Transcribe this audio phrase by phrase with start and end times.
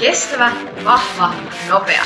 [0.00, 0.52] Kestävä,
[0.84, 1.34] vahva,
[1.68, 2.04] nopea.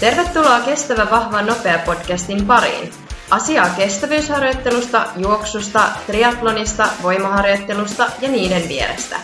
[0.00, 2.92] Tervetuloa Kestävä, vahva, nopea podcastin pariin.
[3.30, 9.16] Asiaa kestävyysharjoittelusta, juoksusta, triatlonista, voimaharjoittelusta ja niiden vierestä.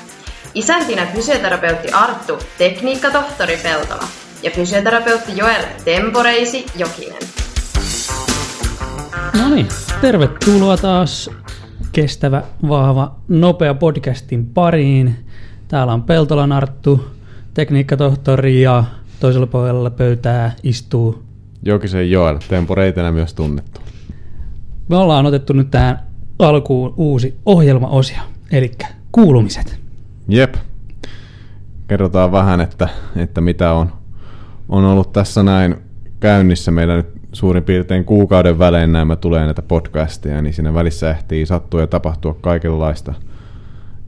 [0.55, 4.05] Isäntinä fysioterapeutti Arttu, tekniikkatohtori Peltola
[4.43, 7.23] ja fysioterapeutti Joel Temporeisi Jokinen.
[9.41, 9.69] No niin,
[10.01, 11.31] tervetuloa taas
[11.93, 15.17] kestävä, vahva, nopea podcastin pariin.
[15.69, 17.11] Täällä on Peltolan Arttu,
[17.55, 18.85] tekniikkatohtori ja
[19.21, 21.23] toisella puolella pöytää istuu.
[21.63, 23.81] Jokisen Joel, temporeitena myös tunnettu.
[24.89, 26.01] Me ollaan otettu nyt tähän
[26.39, 28.19] alkuun uusi ohjelmaosio,
[28.53, 28.71] eli
[29.13, 29.81] kuulumiset.
[30.29, 30.55] Jep.
[31.89, 33.93] Kerrotaan vähän, että, että mitä on,
[34.69, 35.77] on ollut tässä näin
[36.21, 36.71] käynnissä.
[36.71, 41.81] Meillä nyt suurin piirtein kuukauden välein nämä tulee näitä podcasteja, niin siinä välissä ehtii sattua
[41.81, 43.15] ja tapahtua kaikenlaista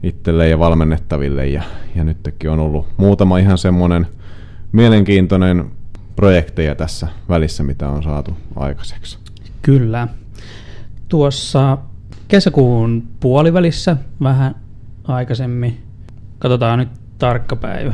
[0.03, 1.47] itselle ja valmennettaville.
[1.47, 1.63] Ja,
[1.95, 4.07] ja nytkin on ollut muutama ihan semmoinen
[4.71, 5.71] mielenkiintoinen
[6.15, 9.17] projekteja tässä välissä, mitä on saatu aikaiseksi.
[9.61, 10.07] Kyllä.
[11.09, 11.77] Tuossa
[12.27, 14.55] kesäkuun puolivälissä vähän
[15.03, 15.77] aikaisemmin,
[16.39, 17.93] katsotaan nyt tarkka päivä,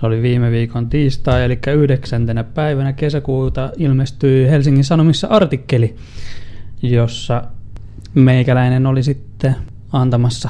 [0.00, 5.96] se oli viime viikon tiistai, eli yhdeksäntenä päivänä kesäkuuta ilmestyi Helsingin Sanomissa artikkeli,
[6.82, 7.42] jossa
[8.14, 9.56] meikäläinen oli sitten
[9.92, 10.48] antamassa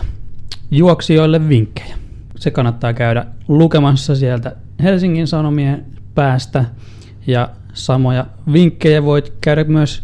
[0.70, 1.96] juoksijoille vinkkejä.
[2.36, 6.64] Se kannattaa käydä lukemassa sieltä Helsingin Sanomien päästä
[7.26, 10.02] ja samoja vinkkejä voit käydä myös,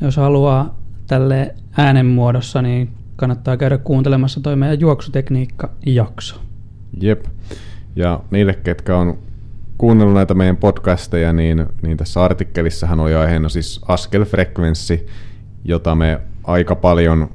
[0.00, 6.40] jos haluaa tälle äänen muodossa, niin kannattaa käydä kuuntelemassa toi meidän juoksutekniikka-jakso.
[7.00, 7.24] Jep.
[7.96, 9.18] Ja niille, ketkä on
[9.78, 15.06] kuunnellut näitä meidän podcasteja, niin, niin tässä artikkelissahan oli aiheena siis askelfrekvenssi,
[15.64, 17.30] jota me aika paljon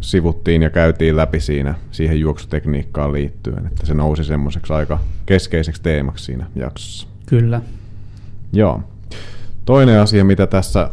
[0.00, 6.24] sivuttiin ja käytiin läpi siinä siihen juoksutekniikkaan liittyen, että se nousi semmoiseksi aika keskeiseksi teemaksi
[6.24, 7.08] siinä jaksossa.
[7.26, 7.60] Kyllä.
[8.52, 8.82] Joo.
[9.64, 10.90] Toinen asia, mitä tässä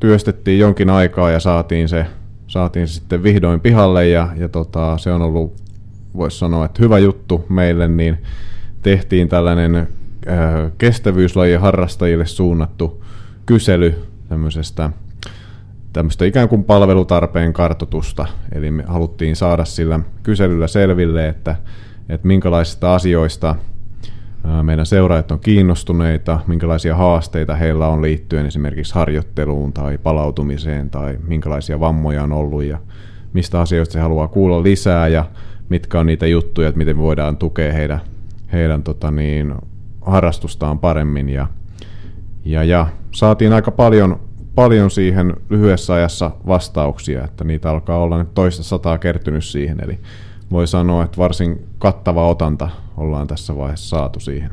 [0.00, 2.06] työstettiin jonkin aikaa ja saatiin se,
[2.46, 5.63] saatiin se sitten vihdoin pihalle ja, ja tota, se on ollut
[6.16, 8.18] voisi sanoa, että hyvä juttu meille, niin
[8.82, 9.86] tehtiin tällainen äh,
[10.78, 13.04] kestävyyslajien harrastajille suunnattu
[13.46, 13.94] kysely
[14.28, 14.90] tämmöisestä
[15.92, 18.26] tämmöistä ikään kuin palvelutarpeen kartotusta.
[18.52, 21.56] Eli me haluttiin saada sillä kyselyllä selville, että,
[22.08, 29.72] että minkälaisista asioista äh, meidän seuraajat on kiinnostuneita, minkälaisia haasteita heillä on liittyen esimerkiksi harjoitteluun
[29.72, 32.78] tai palautumiseen tai minkälaisia vammoja on ollut ja
[33.32, 35.24] mistä asioista he haluaa kuulla lisää ja
[35.68, 38.00] mitkä on niitä juttuja, että miten voidaan tukea heidän,
[38.52, 39.54] heidän tota niin,
[40.00, 41.28] harrastustaan paremmin.
[41.28, 41.46] Ja,
[42.44, 44.20] ja, ja saatiin aika paljon,
[44.54, 49.98] paljon siihen lyhyessä ajassa vastauksia, että niitä alkaa olla nyt toista sataa kertynyt siihen, eli
[50.50, 54.50] voi sanoa, että varsin kattava otanta ollaan tässä vaiheessa saatu siihen,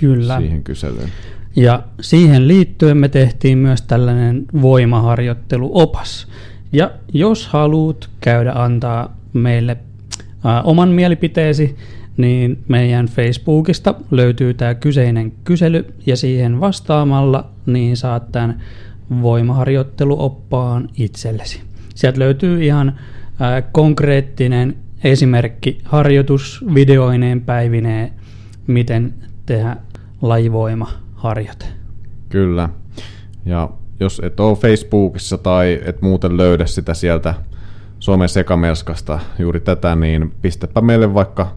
[0.00, 0.38] Kyllä.
[0.38, 1.08] siihen kyselyyn.
[1.56, 6.28] Ja siihen liittyen me tehtiin myös tällainen voimaharjoitteluopas.
[6.72, 9.76] Ja jos haluat käydä antaa meille
[10.64, 11.76] oman mielipiteesi,
[12.16, 18.62] niin meidän Facebookista löytyy tämä kyseinen kysely ja siihen vastaamalla niin saat tämän
[19.22, 21.60] voimaharjoitteluoppaan itsellesi.
[21.94, 22.98] Sieltä löytyy ihan
[23.40, 28.12] ää, konkreettinen esimerkki harjoitus videoineen päivineen,
[28.66, 29.14] miten
[29.46, 29.76] tehdä
[30.22, 31.66] lajivoimaharjoite.
[32.28, 32.68] Kyllä.
[33.44, 33.70] Ja
[34.00, 37.34] jos et ole Facebookissa tai et muuten löydä sitä sieltä
[38.02, 41.52] Suomen sekamelskasta juuri tätä, niin pistäpä meille vaikka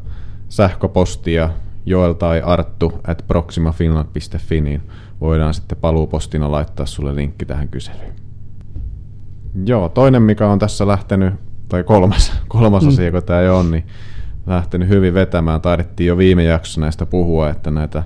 [0.49, 1.49] sähköpostia
[1.85, 4.81] Joel tai Arttu at proximafinland.fi, niin
[5.21, 8.13] voidaan sitten paluupostina laittaa sulle linkki tähän kyselyyn.
[9.65, 11.33] Joo, toinen mikä on tässä lähtenyt,
[11.69, 12.89] tai kolmas, kolmas mm.
[12.89, 13.83] asia, kun tämä jo on, niin
[14.47, 15.61] lähtenyt hyvin vetämään.
[15.61, 18.03] Taidettiin jo viime jaksossa näistä puhua, että näitä,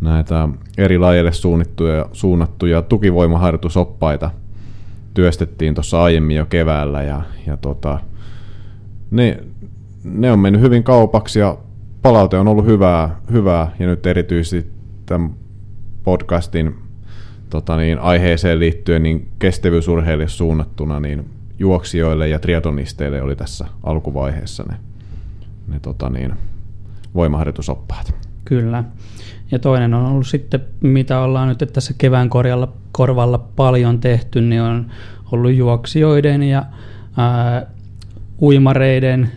[0.00, 4.30] näitä eri lajeille suunnattuja, suunnattuja tukivoimaharjoitusoppaita–
[5.14, 8.00] työstettiin tuossa aiemmin jo keväällä ja, ja tota,
[9.10, 9.38] ne,
[10.04, 11.58] ne on mennyt hyvin kaupaksi ja
[12.02, 14.70] palaute on ollut hyvää, hyvää ja nyt erityisesti
[15.06, 15.34] tämän
[16.04, 16.74] podcastin
[17.50, 24.76] tota niin, aiheeseen liittyen niin kestävyysurheille suunnattuna niin juoksijoille ja triatonisteille oli tässä alkuvaiheessa ne,
[25.68, 26.32] ne tota niin,
[27.14, 28.14] voimaharjoitusoppaat.
[28.44, 28.84] Kyllä.
[29.52, 34.62] Ja toinen on ollut sitten, mitä ollaan nyt tässä kevään korjalla, korvalla paljon tehty, niin
[34.62, 34.90] on
[35.32, 36.64] ollut juoksijoiden ja
[37.16, 37.66] ää,
[38.40, 39.32] uimareiden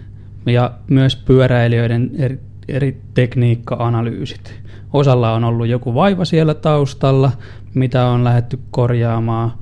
[0.45, 4.53] ja myös pyöräilijöiden eri, eri tekniikka-analyysit.
[4.93, 7.31] Osalla on ollut joku vaiva siellä taustalla,
[7.73, 9.53] mitä on lähdetty korjaamaan,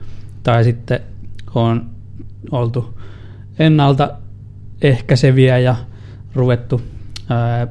[0.43, 0.99] tai sitten
[1.55, 1.85] on
[2.51, 2.99] oltu
[3.59, 4.11] ennalta
[4.81, 5.75] ehkäiseviä ja
[6.35, 6.81] ruvettu
[7.29, 7.67] ää,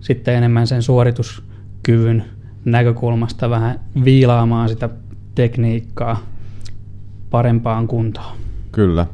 [0.00, 0.82] sitten enemmän sen
[1.86, 2.24] suorituskyvyn
[2.64, 4.88] näkökulmasta vähän viilaamaan sitä
[5.34, 6.18] tekniikkaa
[7.30, 8.36] parempaan kuntoon.
[8.72, 9.06] Kyllä.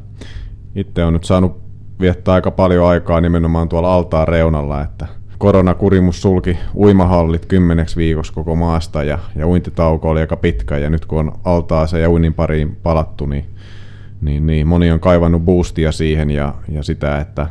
[0.75, 1.61] Itse on nyt saanut
[1.99, 8.55] viettää aika paljon aikaa nimenomaan tuolla altaan reunalla, että koronakurimus sulki uimahallit kymmeneksi viikossa koko
[8.55, 12.77] maasta ja, ja uintitauko oli aika pitkä ja nyt kun on altaaseen ja uinnin pariin
[12.83, 13.45] palattu, niin,
[14.21, 17.47] niin, niin moni on kaivannut boostia siihen ja, ja sitä, että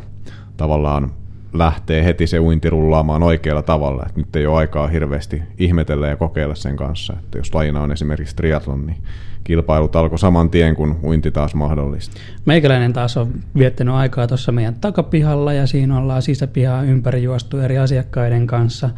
[0.57, 1.11] tavallaan
[1.53, 4.07] lähtee heti se uinti rullaamaan oikealla tavalla.
[4.09, 7.13] Et nyt ei ole aikaa hirveästi ihmetellä ja kokeilla sen kanssa.
[7.13, 8.97] Että jos lajina on esimerkiksi triathlon, niin
[9.45, 12.21] kilpailut alkoi saman tien, kun uinti taas mahdollista.
[12.45, 17.79] Meikäläinen taas on viettänyt aikaa tuossa meidän takapihalla ja siinä ollaan sisäpihaa ympäri juostu eri
[17.79, 18.91] asiakkaiden kanssa.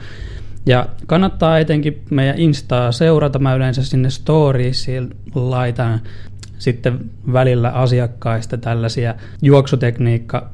[0.67, 3.39] Ja kannattaa etenkin meidän Instaa seurata.
[3.39, 6.01] Mä yleensä sinne storiesiin laitan
[6.59, 10.54] sitten välillä asiakkaista tällaisia juoksutekniikka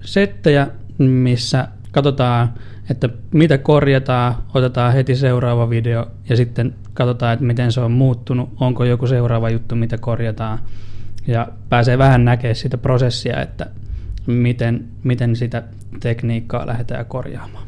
[0.00, 0.66] settejä,
[0.98, 2.52] missä katsotaan,
[2.90, 8.50] että mitä korjataan, otetaan heti seuraava video ja sitten katsotaan, että miten se on muuttunut,
[8.60, 10.58] onko joku seuraava juttu, mitä korjataan.
[11.26, 13.66] Ja pääsee vähän näkemään sitä prosessia, että
[14.26, 15.62] miten, miten sitä
[16.00, 17.66] tekniikkaa lähdetään korjaamaan.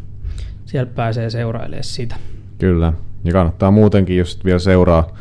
[0.64, 2.16] Siellä pääsee seurailemaan sitä.
[2.58, 2.92] Kyllä.
[3.24, 5.16] Ja kannattaa muutenkin, jos vielä seuraa,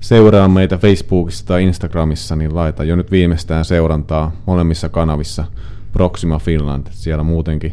[0.00, 5.44] seuraa meitä Facebookissa tai Instagramissa, niin laita jo nyt viimeistään seurantaa molemmissa kanavissa
[5.92, 6.86] Proxima Finland.
[6.90, 7.72] Siellä muutenkin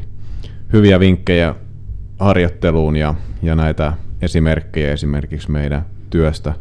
[0.74, 1.56] hyviä vinkkejä
[2.19, 6.54] harjoitteluun ja, ja näitä esimerkkejä esimerkiksi meidän työstä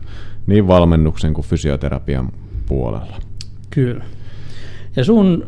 [0.47, 2.33] niin valmennuksen kuin fysioterapian
[2.67, 3.17] puolella.
[3.71, 4.05] Kyllä.
[4.97, 5.47] Ja sun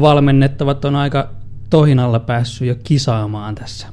[0.00, 1.30] valmennettavat on aika
[1.70, 3.86] tohinalla päässyt jo kisaamaan tässä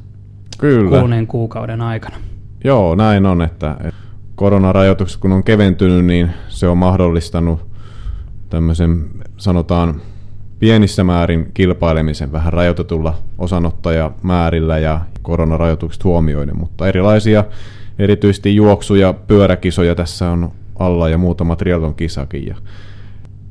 [0.58, 0.90] Kyllä.
[0.90, 2.18] kuluneen kuukauden aikana.
[2.64, 4.02] Joo, näin on, että, että
[4.36, 7.66] koronarajoitukset kun on keventynyt, niin se on mahdollistanut
[8.50, 9.06] tämmöisen
[9.38, 10.02] sanotaan
[10.60, 17.44] pienissä määrin kilpailemisen vähän rajoitetulla osanottajamäärillä ja koronarajoitukset huomioiden, mutta erilaisia
[18.00, 22.48] erityisesti juoksu- ja pyöräkisoja tässä on alla ja muutama triatlon kisakin.
[22.48, 22.56] Ja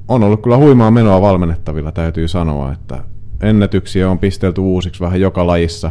[0.09, 2.99] on ollut kyllä huimaa menoa valmennettavilla, täytyy sanoa, että
[3.43, 5.91] ennätyksiä on pistelty uusiksi vähän joka lajissa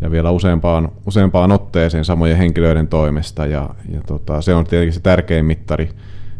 [0.00, 5.00] ja vielä useampaan, useampaan otteeseen samojen henkilöiden toimesta ja, ja tota, se on tietenkin se
[5.00, 5.90] tärkein mittari,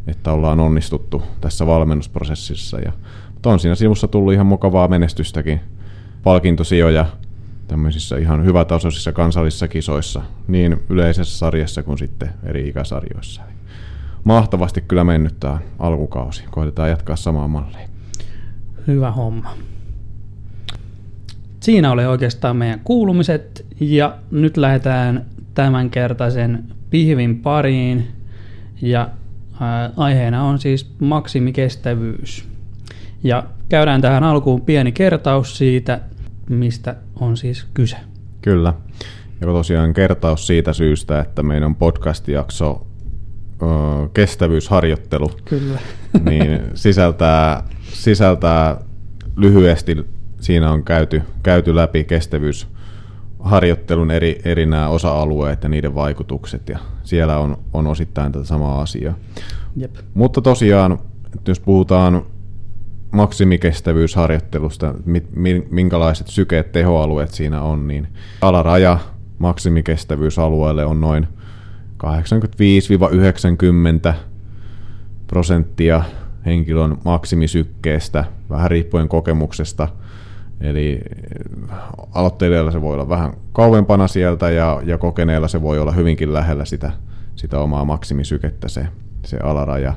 [0.07, 2.93] että ollaan onnistuttu tässä valmennusprosessissa ja
[3.47, 5.61] mutta on siinä sivussa tullut ihan mukavaa menestystäkin,
[6.23, 7.07] palkintosijoja
[7.69, 13.43] tämmöisissä ihan hyvätasoisissa kansallisissa kisoissa, niin yleisessä sarjassa kuin sitten eri ikäsarjoissa.
[14.25, 16.45] Mahtavasti kyllä mennyt tämä alkukausi.
[16.51, 17.89] Koitetaan jatkaa samaan malliin.
[18.87, 19.55] Hyvä homma.
[21.61, 28.07] Siinä oli oikeastaan meidän kuulumiset ja nyt lähdetään tämänkertaisen pihvin pariin
[28.83, 29.09] ja
[29.97, 32.56] aiheena on siis maksimikestävyys.
[33.23, 36.01] Ja käydään tähän alkuun pieni kertaus siitä,
[36.49, 37.97] mistä on siis kyse.
[38.43, 38.75] Kyllä.
[39.41, 42.87] Ja tosiaan kertaus siitä syystä, että meidän podcast-jakso
[43.63, 43.67] ö,
[44.15, 45.79] kestävyysharjoittelu Kyllä.
[46.31, 48.81] niin sisältää, sisältää
[49.37, 50.07] lyhyesti,
[50.41, 57.39] siinä on käyty, käyty läpi kestävyysharjoittelun eri, eri nämä osa-alueet ja niiden vaikutukset, ja siellä
[57.39, 59.15] on, on osittain tätä samaa asiaa.
[59.77, 59.95] Jep.
[60.15, 60.99] Mutta tosiaan,
[61.49, 62.23] jos puhutaan
[63.11, 64.95] maksimikestävyysharjoittelusta,
[65.71, 68.09] minkälaiset sykeet tehoalueet siinä on, niin
[68.41, 68.99] alaraja
[69.39, 71.29] maksimikestävyysalueelle on noin
[74.11, 74.15] 85-90
[75.27, 76.03] prosenttia
[76.47, 79.89] henkilön maksimisykkeestä, vähän riippuen kokemuksesta.
[80.61, 81.01] Eli
[82.13, 86.65] aloittelijalla se voi olla vähän kauempana sieltä ja, ja kokeneella se voi olla hyvinkin lähellä
[86.65, 86.93] sitä,
[87.37, 88.87] sitä omaa maksimisykettä se,
[89.25, 89.95] se alaraja.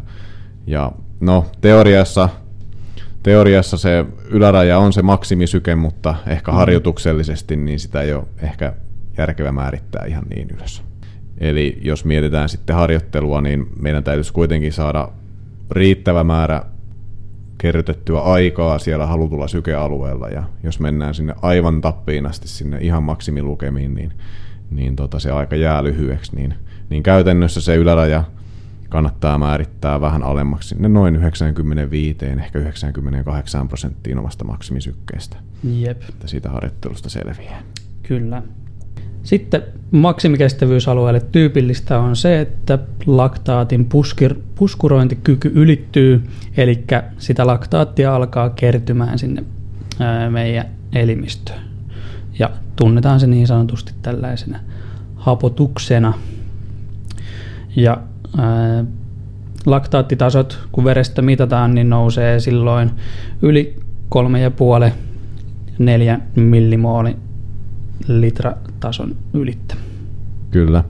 [0.67, 2.29] Ja no, teoriassa
[3.23, 6.55] teoriassa se yläraja on se maksimisyke, mutta ehkä mm.
[6.55, 8.73] harjoituksellisesti niin sitä ei ole ehkä
[9.17, 10.83] järkevä määrittää ihan niin ylös.
[11.37, 15.09] Eli jos mietitään sitten harjoittelua, niin meidän täytyisi kuitenkin saada
[15.71, 16.61] riittävä määrä
[17.57, 23.95] kerrytettyä aikaa siellä halutulla sykealueella, ja jos mennään sinne aivan tappiin asti sinne ihan maksimilukemiin,
[23.95, 24.13] niin,
[24.71, 26.53] niin tota se aika jää lyhyeksi, niin,
[26.89, 28.23] niin käytännössä se yläraja–
[28.89, 35.37] kannattaa määrittää vähän alemmaksi sinne noin 95, ehkä 98 prosenttiin omasta maksimisykkeestä.
[35.63, 36.01] Jep.
[36.09, 37.61] Että siitä harjoittelusta selviää.
[38.03, 38.41] Kyllä.
[39.23, 46.23] Sitten maksimikestävyysalueelle tyypillistä on se, että laktaatin puskir, puskurointikyky ylittyy,
[46.57, 46.83] eli
[47.17, 49.43] sitä laktaattia alkaa kertymään sinne
[50.29, 51.61] meidän elimistöön.
[52.39, 54.59] Ja tunnetaan se niin sanotusti tällaisena
[55.15, 56.13] hapotuksena.
[57.75, 58.01] Ja
[59.65, 62.91] laktaattitasot, kun verestä mitataan, niin nousee silloin
[63.41, 63.75] yli
[64.89, 64.91] 3,5
[65.79, 67.15] 4 millimooli
[68.07, 69.75] litratason ylittä.
[70.51, 70.83] Kyllä.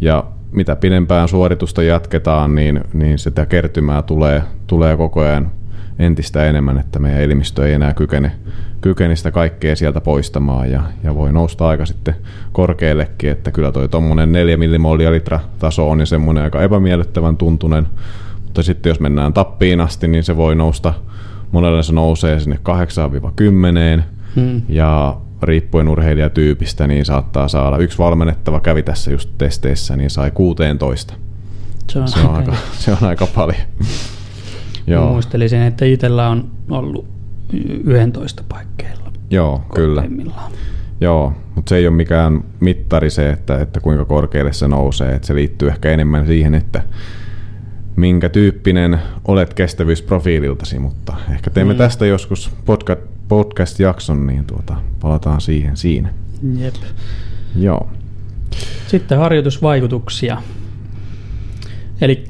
[0.00, 5.50] Ja mitä pidempään suoritusta jatketaan, niin, niin sitä kertymää tulee, tulee koko ajan
[5.98, 8.32] entistä enemmän, että meidän elimistö ei enää kykene,
[8.80, 12.14] kykene sitä kaikkea sieltä poistamaan ja, ja voi nousta aika sitten
[12.52, 17.86] korkeallekin, että kyllä toi tuommoinen 4 millimolia litra taso on ja semmoinen aika epämiellyttävän tuntunen,
[18.44, 20.94] mutta sitten jos mennään tappiin asti, niin se voi nousta,
[21.52, 22.58] monelle se nousee sinne
[23.98, 24.02] 8-10
[24.36, 24.62] hmm.
[24.68, 27.76] ja riippuen urheilijatyypistä, niin saattaa saada.
[27.76, 31.14] Yksi valmennettava kävi tässä just testeissä, niin sai 16.
[31.90, 33.60] Se on, se on, aika, se on aika paljon.
[34.86, 35.12] Joo.
[35.12, 37.06] Muistelisin, että itsellä on ollut
[37.84, 39.12] 11 paikkeilla.
[39.30, 40.04] Joo, kyllä.
[41.00, 45.14] Joo, mutta se ei ole mikään mittari se, että, että kuinka korkealle se nousee.
[45.14, 46.82] Että se liittyy ehkä enemmän siihen, että
[47.96, 51.78] minkä tyyppinen olet kestävyysprofiililtasi, mutta ehkä teemme mm.
[51.78, 56.08] tästä joskus podcast, podcast-jakson, niin tuota, palataan siihen siinä.
[56.58, 56.74] Jep.
[57.56, 57.88] Joo.
[58.86, 60.42] Sitten harjoitusvaikutuksia.
[62.00, 62.24] Eli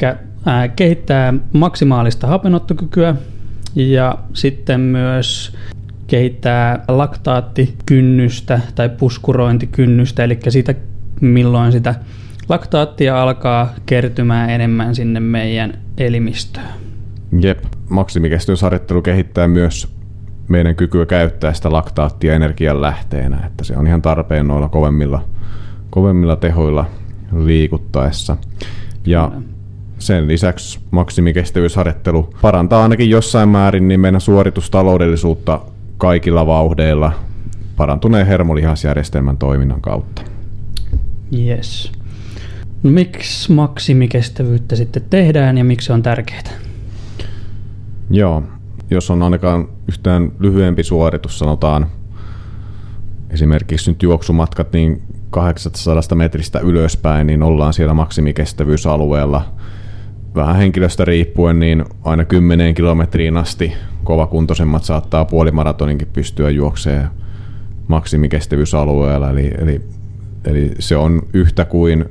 [0.76, 3.14] kehittää maksimaalista hapenottokykyä
[3.74, 5.56] ja sitten myös
[6.06, 10.74] kehittää laktaattikynnystä tai puskurointikynnystä, eli sitä
[11.20, 11.94] milloin sitä
[12.48, 16.66] laktaattia alkaa kertymään enemmän sinne meidän elimistöön.
[17.40, 19.96] Jep, maksimikestävyysharjoittelu kehittää myös
[20.48, 25.24] meidän kykyä käyttää sitä laktaattia energian lähteenä, että se on ihan tarpeen noilla kovemmilla,
[25.90, 26.86] kovemmilla tehoilla
[27.44, 28.36] liikuttaessa.
[29.06, 29.32] Ja
[29.98, 35.60] sen lisäksi maksimikestävyysharjoittelu parantaa ainakin jossain määrin niin meidän suoritustaloudellisuutta
[35.98, 37.12] kaikilla vauhdeilla
[37.76, 40.22] parantuneen hermolihasjärjestelmän toiminnan kautta.
[41.38, 41.92] Yes.
[42.82, 46.42] No, miksi maksimikestävyyttä sitten tehdään ja miksi se on tärkeää?
[48.10, 48.42] Joo,
[48.90, 51.86] jos on ainakaan yhtään lyhyempi suoritus, sanotaan
[53.30, 59.44] esimerkiksi nyt juoksumatkat niin 800 metristä ylöspäin, niin ollaan siellä maksimikestävyysalueella
[60.36, 63.72] vähän henkilöstä riippuen, niin aina 10 kilometriin asti
[64.04, 67.10] kovakuntoisemmat saattaa puolimaratoninkin pystyä juoksemaan
[67.88, 69.80] maksimikestävyysalueella, eli, eli,
[70.44, 72.04] eli se on yhtä kuin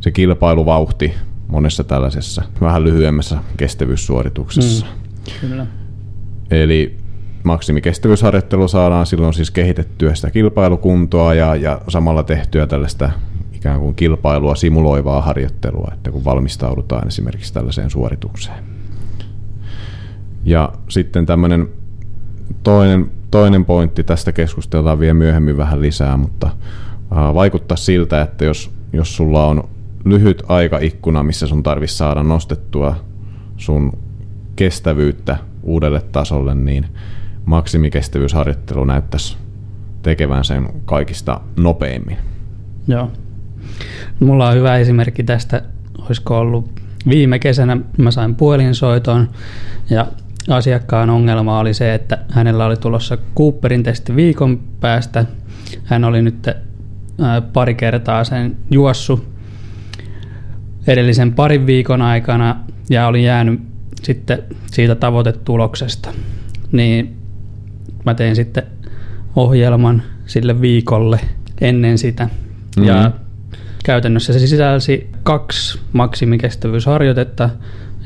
[0.00, 1.14] se kilpailuvauhti
[1.48, 4.86] monessa tällaisessa vähän lyhyemmässä kestävyyssuorituksessa.
[4.86, 4.92] Mm,
[5.40, 5.66] kyllä.
[6.50, 6.96] Eli
[7.44, 13.10] maksimikestävyysharjoittelu saadaan silloin siis kehitettyä sitä kilpailukuntoa ja, ja samalla tehtyä tällaista
[13.56, 18.64] ikään kuin kilpailua simuloivaa harjoittelua, että kun valmistaudutaan esimerkiksi tällaiseen suoritukseen.
[20.44, 21.68] Ja sitten tämmöinen
[22.62, 26.50] toinen, toinen pointti, tästä keskustellaan vielä myöhemmin vähän lisää, mutta
[27.10, 29.68] vaikuttaa siltä, että jos, jos sulla on
[30.04, 32.96] lyhyt aikaikkuna, missä sun tarvitsisi saada nostettua
[33.56, 33.92] sun
[34.56, 36.86] kestävyyttä uudelle tasolle, niin
[37.44, 39.36] maksimikestävyysharjoittelu näyttäisi
[40.02, 42.16] tekevän sen kaikista nopeimmin.
[42.88, 43.10] Joo.
[44.20, 45.62] Mulla on hyvä esimerkki tästä,
[45.98, 46.70] olisiko ollut
[47.08, 49.28] viime kesänä, mä sain puhelinsoiton
[49.90, 50.06] ja
[50.48, 55.24] asiakkaan ongelma oli se, että hänellä oli tulossa Cooperin testi viikon päästä.
[55.84, 56.48] Hän oli nyt
[57.52, 59.24] pari kertaa sen juossu
[60.86, 62.56] edellisen parin viikon aikana
[62.90, 63.60] ja oli jäänyt
[64.02, 66.10] sitten siitä tavoitetuloksesta.
[66.72, 67.16] Niin
[68.04, 68.62] mä tein sitten
[69.36, 71.20] ohjelman sille viikolle
[71.60, 72.24] ennen sitä.
[72.24, 72.84] Mm-hmm.
[72.84, 73.10] Ja
[73.86, 77.50] käytännössä se sisälsi kaksi maksimikestävyysharjoitetta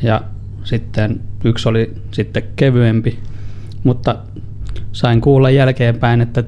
[0.03, 0.21] ja
[0.65, 3.19] sitten yksi oli sitten kevyempi,
[3.85, 4.17] mutta
[4.93, 6.45] sain kuulla jälkeenpäin, että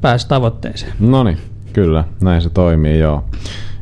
[0.00, 0.92] pääsi tavoitteeseen.
[1.00, 1.38] No niin,
[1.72, 3.24] kyllä, näin se toimii, joo.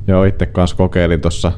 [0.07, 1.53] Joo, itse kanssa kokeilin tuossa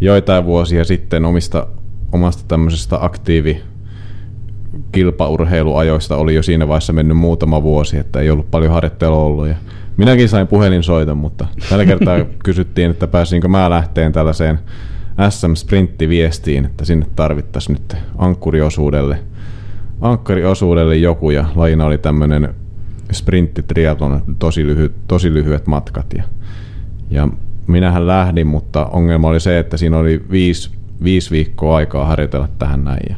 [0.00, 1.66] joitain vuosia sitten omista,
[2.12, 3.62] omasta tämmöisestä aktiivi
[4.92, 9.48] kilpaurheiluajoista oli jo siinä vaiheessa mennyt muutama vuosi, että ei ollut paljon harjoittelua ollut.
[9.48, 9.54] Ja
[9.96, 14.58] minäkin sain puhelinsoiton, mutta tällä kertaa kysyttiin, että pääsinkö mä lähteen tällaiseen
[15.30, 19.18] SM-sprinttiviestiin, että sinne tarvittaisiin nyt ankkuriosuudelle,
[20.00, 21.30] ankkuriosuudelle joku.
[21.30, 22.54] Ja lajina oli tämmöinen
[23.12, 26.06] sprinttitriatlon, tosi, lyhy, tosi lyhyet matkat.
[26.16, 26.22] Ja,
[27.10, 27.28] ja
[27.66, 30.70] minähän lähdin, mutta ongelma oli se, että siinä oli viisi,
[31.04, 33.06] viisi viikkoa aikaa harjoitella tähän näin.
[33.10, 33.16] Ja,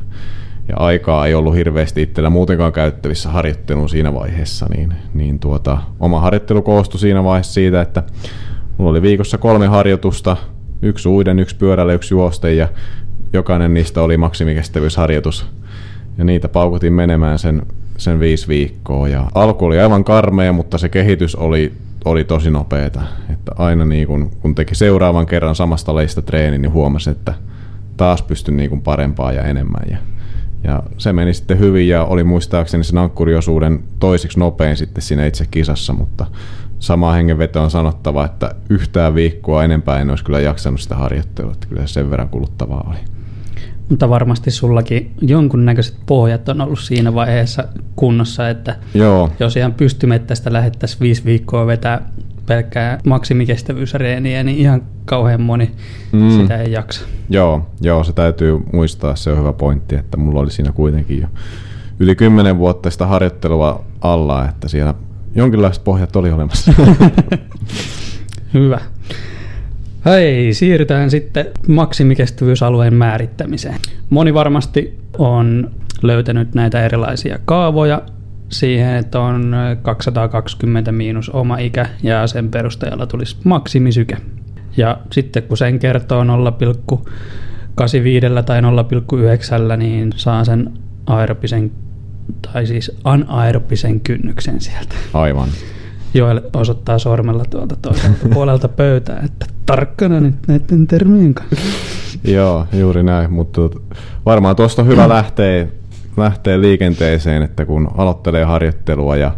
[0.69, 6.21] ja aikaa ei ollut hirveästi itsellä muutenkaan käyttävissä harjoitteluun siinä vaiheessa, niin, niin tuota, oma
[6.21, 8.03] harjoittelu koostui siinä vaiheessa siitä, että
[8.79, 10.37] mulla oli viikossa kolme harjoitusta,
[10.83, 12.69] yksi uiden, yksi pyörällä, yksi juoste ja
[13.33, 15.47] jokainen niistä oli maksimikestävyysharjoitus.
[16.19, 17.63] Ja niitä paukutin menemään sen,
[17.97, 19.09] sen viisi viikkoa.
[19.09, 21.73] Ja alku oli aivan karmea, mutta se kehitys oli,
[22.05, 23.03] oli tosi nopeeta.
[23.33, 27.35] Että aina niin kun, kun teki seuraavan kerran samasta leistä treeni, niin huomasi, että
[27.97, 29.83] taas pystyn niin kuin parempaa ja enemmän.
[29.91, 29.99] Ja,
[30.67, 35.47] ja se meni sitten hyvin ja oli muistaakseni sen ankkuriosuuden toisiksi nopein sitten siinä itse
[35.51, 36.27] kisassa, mutta
[36.79, 41.67] sama hengenveto on sanottava, että yhtään viikkoa enempää en olisi kyllä jaksanut sitä harjoittelua, että
[41.67, 42.99] kyllä se sen verran kuluttavaa oli.
[43.89, 47.65] Mutta varmasti sullakin jonkunnäköiset pohjat on ollut siinä vaiheessa
[47.97, 49.31] kunnossa, että Joo.
[49.41, 52.11] jos ihan pystymettästä lähettäisiin viisi viikkoa vetää
[52.47, 55.71] pelkkää maksimikestävyysreeniä, niin ihan kauhean moni
[56.13, 56.31] mm.
[56.31, 57.07] sitä ei jaksa.
[57.31, 61.29] Joo, joo, se täytyy muistaa, se on hyvä pointti, että mulla oli siinä kuitenkin jo
[62.01, 64.95] yli kymmenen vuotta sitä harjoittelua alla, että siellä
[65.35, 66.73] jonkinlaiset pohjat oli olemassa.
[68.55, 68.81] hyvä.
[70.05, 73.81] Hei, siirrytään sitten maksimikestävyysalueen määrittämiseen.
[74.11, 75.71] Moni varmasti on
[76.03, 78.03] löytänyt näitä erilaisia kaavoja
[78.49, 84.17] siihen, että on 220 miinus oma ikä ja sen perusteella tulisi maksimisyke.
[84.77, 86.29] Ja sitten kun sen kertoo 0,85
[88.47, 90.73] tai 0,9, niin saa sen
[91.07, 91.71] aerobisen
[92.53, 94.95] tai siis anaerobisen kynnyksen sieltä.
[95.15, 95.49] Aivan.
[96.15, 101.57] Joel osoittaa sormella tuolta toiselta puolelta pöytää, että tarkkana nyt näiden termien kanssa.
[102.25, 103.61] Joo, juuri näin, mutta
[104.27, 105.67] varmaan tuosta on hyvä lähteä,
[106.17, 109.35] lähteä liikenteeseen, että kun aloittelee harjoittelua ja,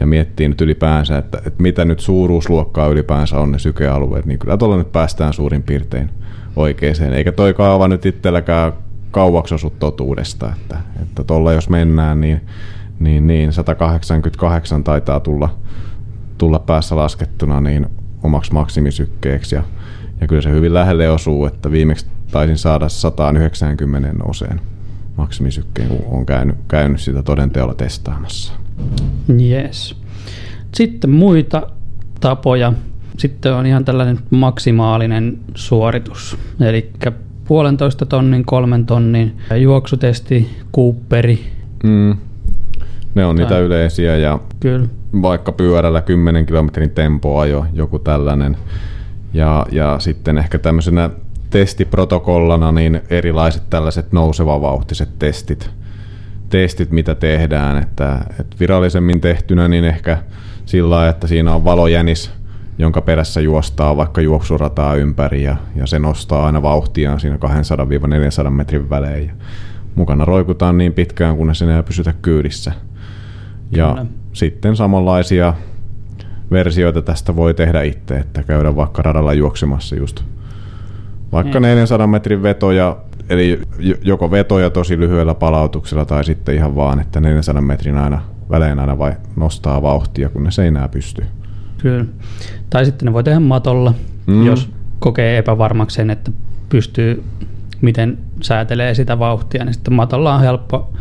[0.00, 4.56] ja miettii nyt ylipäänsä, että, että mitä nyt suuruusluokkaa ylipäänsä on ne sykealueet, niin kyllä
[4.56, 6.10] tuolla nyt päästään suurin piirtein
[6.56, 7.12] oikeeseen.
[7.12, 8.72] Eikä toi kaava nyt itselläkään
[9.10, 12.40] kauaksi osu totuudesta, että, että tuolla jos mennään, niin,
[13.00, 15.48] niin, niin 188 taitaa tulla
[16.38, 17.86] tulla päässä laskettuna niin
[18.22, 19.54] omaksi maksimisykkeeksi.
[19.54, 19.62] Ja,
[20.20, 24.60] ja kyllä se hyvin lähelle osuu, että viimeksi taisin saada 190 oseen
[25.16, 28.52] maksimisykkeen, kun on käynyt, käynyt sitä todenteolla testaamassa.
[29.40, 29.96] Yes.
[30.74, 31.66] Sitten muita
[32.20, 32.72] tapoja.
[33.18, 36.38] Sitten on ihan tällainen maksimaalinen suoritus.
[36.60, 36.90] Eli
[37.44, 41.44] puolentoista tonnin, kolmen tonnin juoksutesti, Cooperi.
[41.82, 42.16] Mm.
[43.14, 44.88] Ne on tai, niitä yleisiä ja kyllä
[45.22, 48.56] vaikka pyörällä 10 kilometrin tempoajo, joku tällainen.
[49.34, 51.10] Ja, ja sitten ehkä tämmöisenä
[51.54, 55.70] testiprotokollana niin erilaiset tällaiset nousevavauhtiset testit,
[56.48, 57.82] testit mitä tehdään.
[57.82, 60.18] Että, että virallisemmin tehtynä niin ehkä
[60.66, 62.30] sillä että siinä on valojänis,
[62.78, 67.38] jonka perässä juostaa vaikka juoksurataa ympäri ja, ja se nostaa aina vauhtiaan siinä
[68.46, 69.26] 200-400 metrin välein.
[69.26, 69.34] Ja
[69.94, 72.72] mukana roikutaan niin pitkään, kunnes enää pysytä kyydissä.
[73.70, 75.54] Ja Kyllä sitten samanlaisia
[76.50, 80.33] versioita tästä voi tehdä itse, että käydä vaikka radalla juoksemassa just
[81.34, 82.10] vaikka 400 mm.
[82.10, 82.96] metrin vetoja,
[83.28, 83.60] eli
[84.02, 88.98] joko vetoja tosi lyhyellä palautuksella tai sitten ihan vaan, että 400 metrin aina välein aina
[88.98, 91.24] vai nostaa vauhtia, kun ne seinää pystyy.
[91.78, 92.04] Kyllä.
[92.70, 93.94] Tai sitten ne voi tehdä matolla,
[94.26, 94.46] mm.
[94.46, 96.30] jos kokee epävarmaksi sen, että
[96.68, 97.24] pystyy,
[97.80, 100.92] miten säätelee sitä vauhtia, niin sitten matolla on helppo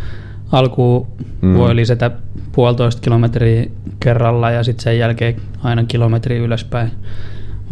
[0.52, 1.08] alkuun
[1.42, 1.58] mm.
[1.58, 2.12] voi lisätä
[2.52, 3.66] puolitoista kilometriä
[4.00, 6.92] kerralla ja sitten sen jälkeen aina kilometri ylöspäin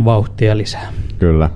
[0.05, 0.93] vauhtia lisää.
[1.19, 1.49] Kyllä.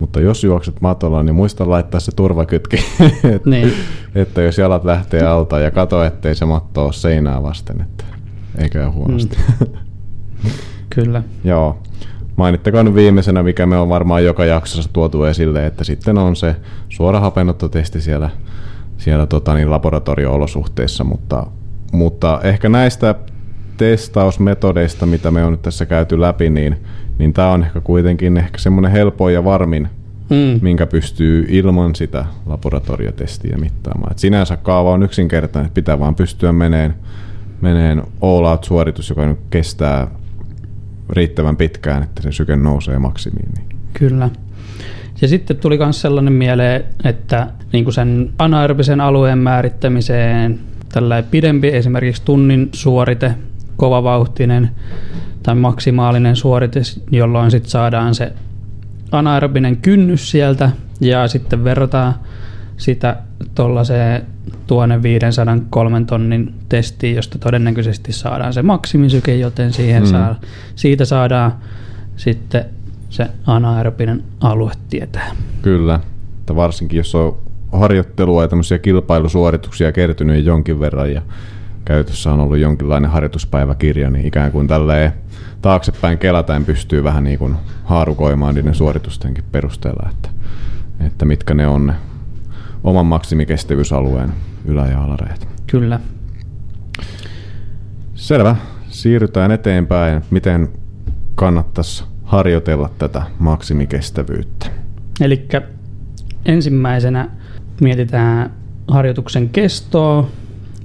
[0.00, 2.76] Mutta jos juokset matolla, niin muista laittaa se turvakytki,
[3.34, 3.72] että, niin.
[4.14, 8.04] että jos jalat lähtee alta ja kato, ettei se matto ole seinää vasten, että
[8.58, 9.36] ei käy huonosti.
[9.60, 9.66] Mm.
[10.94, 11.22] Kyllä.
[11.44, 11.78] Joo.
[12.36, 16.56] Mainittakoon viimeisenä, mikä me on varmaan joka jaksossa tuotu esille, että sitten on se
[16.88, 18.30] suora hapennottotesti siellä
[18.96, 21.46] siellä tota, niin laboratorio-olosuhteissa, mutta,
[21.92, 23.14] mutta ehkä näistä
[23.76, 26.76] testausmetodeista, mitä me on nyt tässä käyty läpi, niin,
[27.18, 29.88] niin tämä on ehkä kuitenkin ehkä semmoinen helpoin ja varmin,
[30.30, 30.58] mm.
[30.62, 34.12] minkä pystyy ilman sitä laboratoriotestiä mittaamaan.
[34.12, 36.94] Et sinänsä kaava on yksinkertainen, että pitää vaan pystyä meneen,
[37.60, 40.08] meneen all out-suoritus, joka nyt kestää
[41.10, 43.48] riittävän pitkään, että se syke nousee maksimiin.
[43.56, 43.66] Niin.
[43.92, 44.30] Kyllä.
[45.20, 50.58] Ja sitten tuli myös sellainen mieleen, että niin sen anaerobisen alueen määrittämiseen
[50.92, 53.34] tällä pidempi esimerkiksi tunnin suorite,
[53.76, 54.70] kovavauhtinen
[55.46, 56.80] tai maksimaalinen suorite,
[57.10, 58.32] jolloin sitten saadaan se
[59.12, 62.14] anaerobinen kynnys sieltä ja sitten verrataan
[62.76, 63.16] sitä
[63.54, 64.22] tuollaiseen
[64.66, 70.08] 1503 tonnin testiin, josta todennäköisesti saadaan se maksimisyke, joten siihen mm.
[70.08, 70.40] saa,
[70.74, 71.52] siitä saadaan
[72.16, 72.64] sitten
[73.10, 75.30] se anaerobinen alue tietää.
[75.62, 76.00] Kyllä,
[76.40, 77.38] että varsinkin jos on
[77.72, 81.22] harjoittelua ja tämmöisiä kilpailusuorituksia kertynyt jonkin verran ja
[81.86, 85.12] käytössä on ollut jonkinlainen harjoituspäiväkirja, niin ikään kuin tälleen
[85.62, 90.28] taaksepäin kelataan pystyy vähän niin kuin haarukoimaan niiden suoritustenkin perusteella, että,
[91.06, 91.94] että mitkä ne on ne
[92.84, 94.32] oman maksimikestävyysalueen
[94.64, 95.48] ylä- ja alareet.
[95.66, 96.00] Kyllä.
[98.14, 98.56] Selvä.
[98.88, 100.22] Siirrytään eteenpäin.
[100.30, 100.68] Miten
[101.34, 104.66] kannattaisi harjoitella tätä maksimikestävyyttä.
[105.20, 105.48] Eli
[106.46, 107.30] ensimmäisenä
[107.80, 108.50] mietitään
[108.88, 110.28] harjoituksen kestoa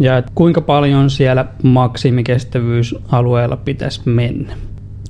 [0.02, 4.54] ja kuinka paljon siellä maksimikestävyysalueella pitäisi mennä.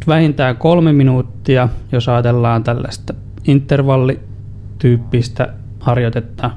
[0.08, 3.14] Vähintään kolme minuuttia, jos ajatellaan tällaista
[3.48, 6.52] intervallityyppistä harjoitetta,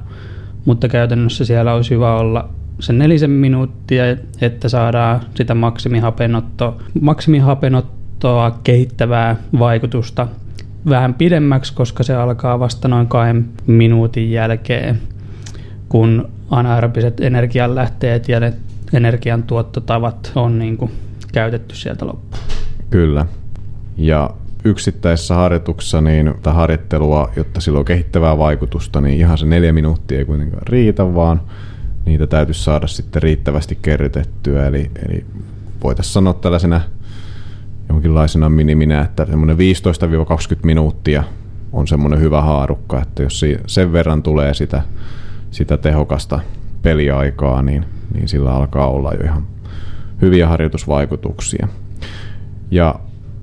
[0.65, 2.49] mutta käytännössä siellä olisi hyvä olla
[2.81, 4.05] se nelisen minuuttia,
[4.41, 10.29] että saadaan sitä maksimihapenottoa, maksimihapenottoa kehittävää vaikutusta
[10.89, 15.01] vähän pidemmäksi, koska se alkaa vasta noin kahden minuutin jälkeen,
[15.89, 18.53] kun anaerobiset energianlähteet ja ne
[18.93, 20.93] energiantuottotavat on niin kuin
[21.33, 22.43] käytetty sieltä loppuun.
[22.91, 23.27] Kyllä.
[23.97, 24.31] Ja
[24.65, 30.19] yksittäisessä harjoituksessa niin tätä harjoittelua, jotta sillä on kehittävää vaikutusta, niin ihan se neljä minuuttia
[30.19, 31.43] ei kuitenkaan riitä, vaan
[32.05, 34.67] niitä täytyisi saada sitten riittävästi kerrytettyä.
[34.67, 35.25] Eli, eli
[35.83, 36.81] voitaisiin sanoa tällaisena
[37.89, 39.61] jonkinlaisena miniminä, että semmoinen 15-20
[40.63, 41.25] minuuttia
[41.73, 44.83] on semmoinen hyvä haarukka, että jos sen verran tulee sitä,
[45.55, 46.41] sitä tehokasta
[46.83, 49.47] peliaikaa, niin, niin sillä alkaa olla jo ihan
[50.23, 51.69] hyviä harjoitusvaikutuksia.
[52.71, 52.95] Ja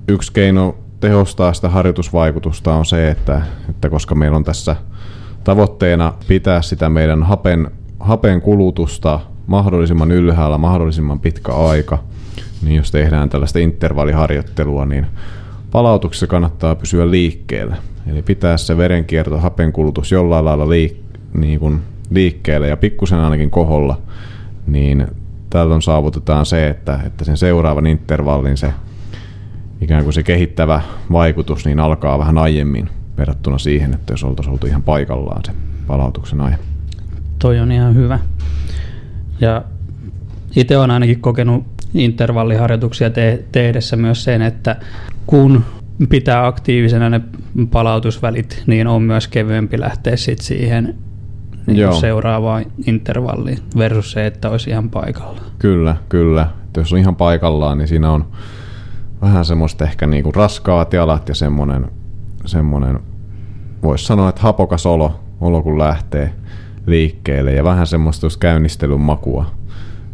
[0.08, 4.76] yksi keino tehostaa sitä harjoitusvaikutusta on se, että, että koska meillä on tässä
[5.44, 7.70] tavoitteena pitää sitä meidän hapen,
[8.00, 11.98] hapen kulutusta mahdollisimman ylhäällä mahdollisimman pitkä aika,
[12.62, 15.06] niin jos tehdään tällaista intervalliharjoittelua, niin
[15.70, 17.76] palautuksessa kannattaa pysyä liikkeellä.
[18.06, 23.98] Eli pitää se verenkierto, hapenkulutus jollain lailla liik- niin kuin liikkeelle ja pikkusen ainakin koholla,
[24.66, 25.06] niin
[25.50, 28.72] tällöin saavutetaan se, että, että sen seuraavan intervallin se
[29.80, 30.80] ikään kuin se kehittävä
[31.12, 32.88] vaikutus niin alkaa vähän aiemmin
[33.18, 35.52] verrattuna siihen, että jos oltaisiin oltu ihan paikallaan se
[35.86, 36.58] palautuksen ajan.
[37.38, 38.18] Toi on ihan hyvä.
[39.40, 39.64] Ja
[40.56, 44.76] itse olen ainakin kokenut intervalliharjoituksia te- tehdessä myös sen, että
[45.26, 45.64] kun
[46.08, 47.20] pitää aktiivisena ne
[47.70, 50.94] palautusvälit, niin on myös kevyempi lähteä sit siihen
[51.66, 55.46] niin seuraavaan intervalliin versus se, että olisi ihan paikallaan.
[55.58, 56.48] Kyllä, kyllä.
[56.64, 58.24] Että jos on ihan paikallaan, niin siinä on
[59.22, 61.90] vähän semmoista ehkä niinku raskaat jalat ja semmoinen,
[62.44, 63.00] semmoinen
[63.82, 66.34] voisi sanoa, että hapokas olo, olo kun lähtee
[66.86, 69.46] liikkeelle ja vähän semmoista käynnistelyn makua.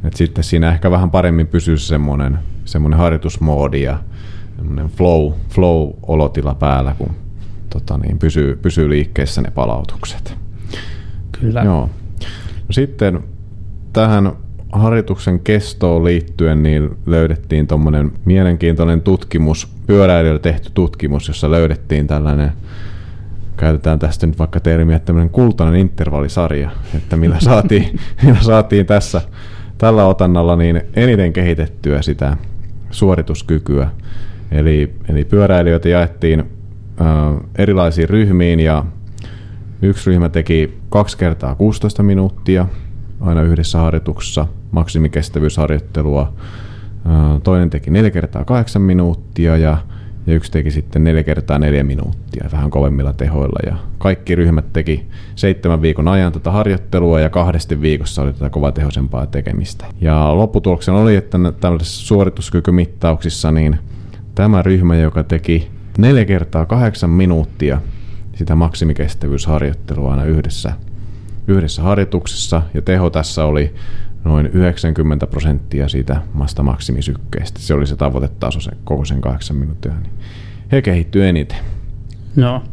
[0.05, 3.99] Et sitten siinä ehkä vähän paremmin pysyy semmoinen, semmoinen harjoitusmoodi ja
[4.57, 7.11] semmoinen flow, flow-olotila päällä, kun
[7.71, 10.39] tota niin, pysyy, pysyy liikkeessä ne palautukset.
[11.41, 11.63] Kyllä.
[11.63, 11.91] Joo.
[12.69, 13.21] No sitten
[13.93, 14.33] tähän
[14.73, 22.53] harjoituksen kestoon liittyen niin löydettiin tuommoinen mielenkiintoinen tutkimus, pyöräilijöillä tehty tutkimus, jossa löydettiin tällainen,
[23.57, 29.21] käytetään tästä nyt vaikka termiä, tämmöinen kultainen intervallisarja, että millä saatiin, millä saatiin tässä
[29.79, 32.37] tällä otannalla niin eniten kehitettyä sitä
[32.91, 33.91] suorituskykyä.
[34.51, 37.07] Eli, eli pyöräilijöitä jaettiin äh,
[37.59, 38.85] erilaisiin ryhmiin ja
[39.83, 42.67] yksi ryhmä teki kaksi kertaa 16 minuuttia
[43.21, 46.33] aina yhdessä harjoituksessa maksimikestävyysharjoittelua.
[47.43, 49.79] Toinen teki neljä kertaa kahdeksan minuuttia ja,
[50.27, 53.59] ja yksi teki sitten neljä kertaa neljä minuuttia vähän kovemmilla tehoilla.
[53.67, 59.27] Ja kaikki ryhmät teki seitsemän viikon ajan tätä harjoittelua ja kahdesti viikossa oli tätä kovatehoisempaa
[59.27, 59.87] tekemistä.
[60.01, 63.79] Ja lopputuloksena oli, että tällaisissa suorituskykymittauksissa niin
[64.35, 67.81] tämä ryhmä, joka teki neljä kertaa kahdeksan minuuttia
[68.39, 70.73] sitä maksimikestävyysharjoittelua aina yhdessä,
[71.49, 73.75] yhdessä harjoituksessa ja teho tässä oli
[74.25, 77.61] noin 90 prosenttia siitä masta maksimisykkeestä.
[77.61, 79.93] Se oli se tavoitetaso se koko sen kahdeksan minuuttia.
[79.93, 80.13] Niin
[80.73, 81.59] he kehittyy eniten.
[82.37, 82.65] No,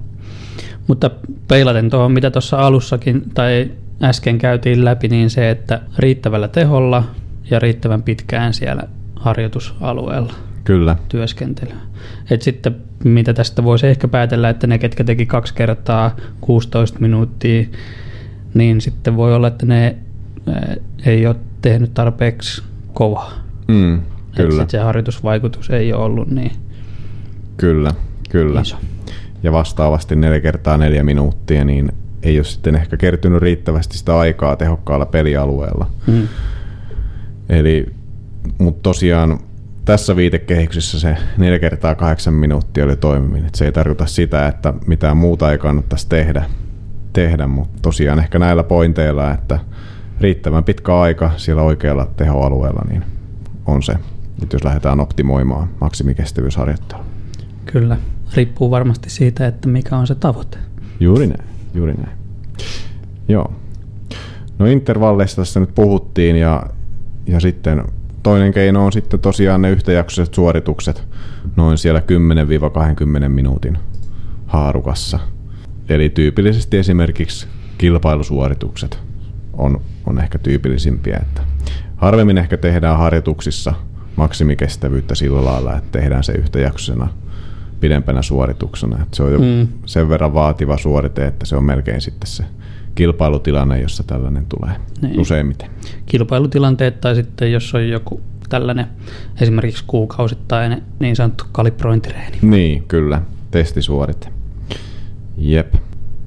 [0.87, 1.11] mutta
[1.47, 3.71] peilaten tuohon, mitä tuossa alussakin tai
[4.03, 7.03] äsken käytiin läpi, niin se, että riittävällä teholla
[7.51, 8.83] ja riittävän pitkään siellä
[9.15, 10.95] harjoitusalueella Kyllä.
[11.09, 11.75] työskentelyä.
[12.29, 12.75] Et sitten
[13.13, 17.65] mitä tästä voisi ehkä päätellä, että ne, ketkä teki kaksi kertaa 16 minuuttia,
[18.53, 19.95] niin sitten voi olla, että ne
[21.05, 22.63] ei ole tehnyt tarpeeksi
[22.93, 23.33] kovaa.
[23.67, 24.01] Mm,
[24.35, 24.61] kyllä.
[24.61, 26.51] Että se harjoitusvaikutus ei ole ollut niin
[27.57, 27.91] Kyllä,
[28.29, 28.61] kyllä.
[28.61, 28.77] iso.
[29.43, 31.91] Ja vastaavasti neljä kertaa neljä minuuttia, niin
[32.23, 35.89] ei ole sitten ehkä kertynyt riittävästi sitä aikaa tehokkaalla pelialueella.
[36.07, 36.27] Mm.
[37.49, 37.85] Eli,
[38.57, 39.39] mutta tosiaan
[39.85, 43.49] tässä viitekehyksessä se 4 kertaa 8 minuuttia oli toimiminen.
[43.55, 46.45] se ei tarkoita sitä, että mitään muuta ei kannattaisi tehdä,
[47.13, 49.59] tehdä mutta tosiaan ehkä näillä pointeilla, että
[50.21, 53.03] riittävän pitkä aika siellä oikealla tehoalueella, niin
[53.65, 53.93] on se,
[54.43, 57.05] että jos lähdetään optimoimaan maksimikestävyysharjoittelua.
[57.65, 57.97] Kyllä,
[58.35, 60.57] riippuu varmasti siitä, että mikä on se tavoite.
[60.99, 62.17] Juuri näin, juuri näin.
[63.27, 63.53] Joo.
[64.59, 66.63] No intervalleista tässä nyt puhuttiin ja,
[67.27, 67.83] ja sitten
[68.25, 71.03] toinen keino on sitten tosiaan ne yhtäjaksoiset suoritukset
[71.55, 72.01] noin siellä
[73.25, 73.77] 10-20 minuutin
[74.47, 75.19] haarukassa.
[75.89, 78.99] Eli tyypillisesti esimerkiksi kilpailusuoritukset
[79.53, 81.17] on, on ehkä tyypillisimpiä.
[81.21, 81.41] Että
[81.95, 83.73] harvemmin ehkä tehdään harjoituksissa
[84.15, 87.07] maksimikestävyyttä sillä lailla, että tehdään se yhtäjaksoisena
[87.79, 89.03] pidempänä suorituksena.
[89.03, 89.67] Että se on jo mm.
[89.85, 92.43] sen verran vaativa suorite, että se on melkein sitten se
[92.95, 95.19] kilpailutilanne, jossa tällainen tulee niin.
[95.19, 95.69] useimmiten.
[96.05, 98.87] Kilpailutilanteet tai sitten jos on joku tällainen
[99.41, 102.37] esimerkiksi kuukausittainen niin sanottu kalibrointireeni.
[102.41, 103.21] Niin, kyllä.
[103.51, 104.27] Testisuorite.
[105.37, 105.73] Jep.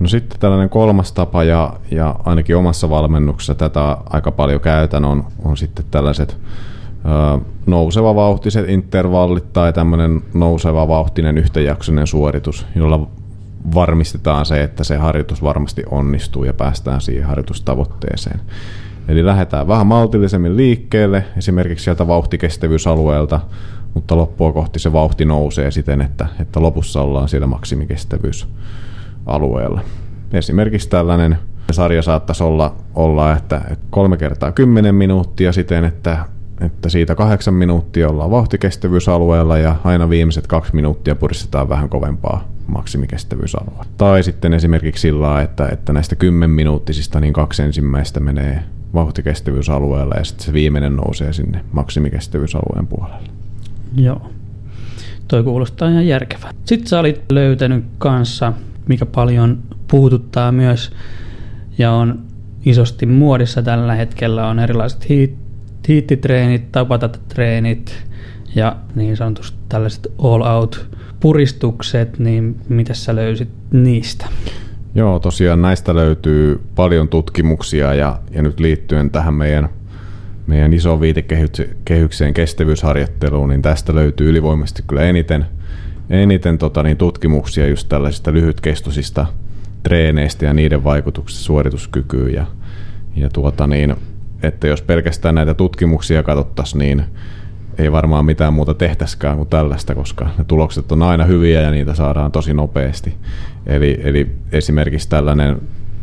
[0.00, 5.24] No sitten tällainen kolmas tapa, ja, ja ainakin omassa valmennuksessa tätä aika paljon käytän, on,
[5.44, 6.36] on sitten tällaiset
[7.04, 13.08] ö, nouseva vauhtiset intervallit tai tämmöinen nouseva vauhtinen yhtäjaksoinen suoritus, jolla
[13.74, 18.40] varmistetaan se, että se harjoitus varmasti onnistuu ja päästään siihen harjoitustavoitteeseen.
[19.08, 23.40] Eli lähdetään vähän maltillisemmin liikkeelle, esimerkiksi sieltä vauhtikestävyysalueelta,
[23.94, 29.80] mutta loppua kohti se vauhti nousee siten, että, että lopussa ollaan siellä maksimikestävyysalueella.
[30.32, 31.38] Esimerkiksi tällainen
[31.70, 36.18] sarja saattaisi olla, olla että, kolme kertaa kymmenen minuuttia siten, että,
[36.60, 43.84] että siitä kahdeksan minuuttia ollaan vauhtikestävyysalueella ja aina viimeiset kaksi minuuttia puristetaan vähän kovempaa maksimikestävyysalue.
[43.96, 48.62] Tai sitten esimerkiksi sillä että, että näistä 10 minuuttisista niin kaksi ensimmäistä menee
[48.94, 53.28] vauhtikestävyysalueella ja sitten se viimeinen nousee sinne maksimikestävyysalueen puolelle.
[53.96, 54.30] Joo.
[55.28, 56.50] Toi kuulostaa ihan järkevää.
[56.64, 58.52] Sitten sä olit löytänyt kanssa,
[58.88, 60.92] mikä paljon puhututtaa myös
[61.78, 62.22] ja on
[62.64, 65.08] isosti muodissa tällä hetkellä, on erilaiset
[65.88, 68.04] hiittitreenit, tapatatreenit
[68.54, 70.88] ja niin sanotusti tällaiset all out
[71.20, 74.26] puristukset, niin mitä sä löysit niistä?
[74.94, 79.68] Joo, tosiaan näistä löytyy paljon tutkimuksia ja, ja nyt liittyen tähän meidän,
[80.46, 85.46] meidän isoon viitekehykseen kestävyysharjoitteluun, niin tästä löytyy ylivoimaisesti kyllä eniten,
[86.10, 89.26] eniten tota, niin tutkimuksia just tällaisista lyhytkestoisista
[89.82, 92.34] treeneistä ja niiden vaikutuksista suorituskykyyn.
[92.34, 92.46] Ja,
[93.16, 93.96] ja tuota niin,
[94.42, 97.04] että jos pelkästään näitä tutkimuksia katsottaisiin, niin
[97.78, 101.94] ei varmaan mitään muuta tehtäskään kuin tällaista, koska ne tulokset on aina hyviä ja niitä
[101.94, 103.14] saadaan tosi nopeasti.
[103.66, 105.60] Eli, eli esimerkiksi tällainen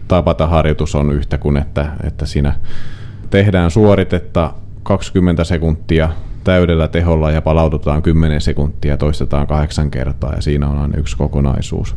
[0.07, 2.53] tapata harjoitus on yhtä kuin, että, että siinä
[3.29, 6.09] tehdään suoritetta 20 sekuntia
[6.43, 11.95] täydellä teholla ja palaututaan 10 sekuntia toistetaan kahdeksan kertaa ja siinä on aina yksi kokonaisuus.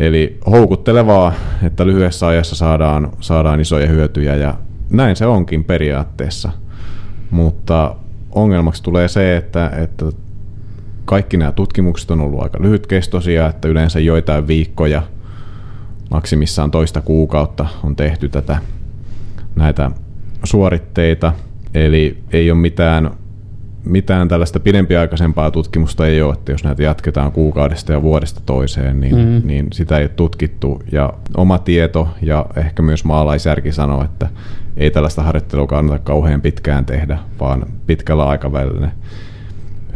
[0.00, 4.54] Eli houkuttelevaa, että lyhyessä ajassa saadaan, saadaan isoja hyötyjä ja
[4.90, 6.50] näin se onkin periaatteessa–
[7.34, 7.96] mutta
[8.30, 10.04] ongelmaksi tulee se, että, että
[11.04, 15.02] kaikki nämä tutkimukset on ollut aika lyhytkestoisia, että yleensä joitain viikkoja,
[16.10, 18.56] maksimissaan toista kuukautta on tehty tätä
[19.56, 19.90] näitä
[20.44, 21.32] suoritteita,
[21.74, 23.10] eli ei ole mitään,
[23.84, 29.16] mitään tällaista pidempiaikaisempaa tutkimusta ei ole, että jos näitä jatketaan kuukaudesta ja vuodesta toiseen, niin,
[29.16, 29.42] mm.
[29.44, 30.82] niin sitä ei ole tutkittu.
[30.92, 34.28] Ja oma tieto ja ehkä myös maalaisjärki sanoo, että
[34.76, 38.92] ei tällaista harjoittelua kannata kauhean pitkään tehdä, vaan pitkällä aikavälillä ne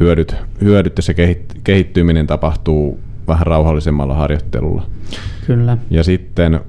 [0.01, 1.14] hyödyt, hyödyt ja se
[1.64, 4.87] kehittyminen tapahtuu vähän rauhallisemmalla harjoittelulla.
[5.46, 5.79] Kyllä.
[5.90, 6.61] Ja sitten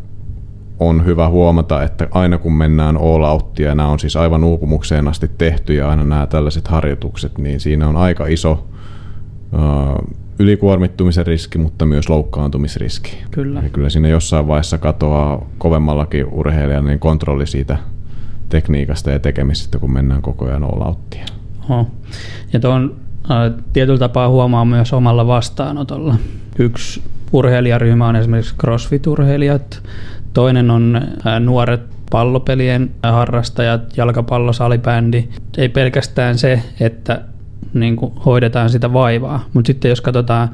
[0.79, 5.07] on hyvä huomata, että aina kun mennään all outtia, ja nämä on siis aivan uupumukseen
[5.07, 11.57] asti tehty ja aina nämä tällaiset harjoitukset, niin siinä on aika iso uh, ylikuormittumisen riski,
[11.57, 13.17] mutta myös loukkaantumisriski.
[13.31, 13.61] Kyllä.
[13.61, 17.77] Ja kyllä siinä jossain vaiheessa katoaa kovemmallakin urheilijan niin kontrolli siitä
[18.49, 21.25] tekniikasta ja tekemisestä, kun mennään koko ajan all outtia.
[21.69, 21.87] Oho.
[22.53, 22.95] Ja tuon
[23.31, 26.15] äh, tietyllä tapaa huomaa myös omalla vastaanotolla.
[26.59, 27.01] Yksi
[27.33, 29.83] urheilijaryhmä on esimerkiksi CrossFit-urheilijat,
[30.33, 35.29] toinen on äh, nuoret pallopelien harrastajat, jalkapallosalibändi.
[35.57, 37.21] Ei pelkästään se, että
[37.73, 40.49] niin kuin hoidetaan sitä vaivaa, mutta sitten jos katsotaan,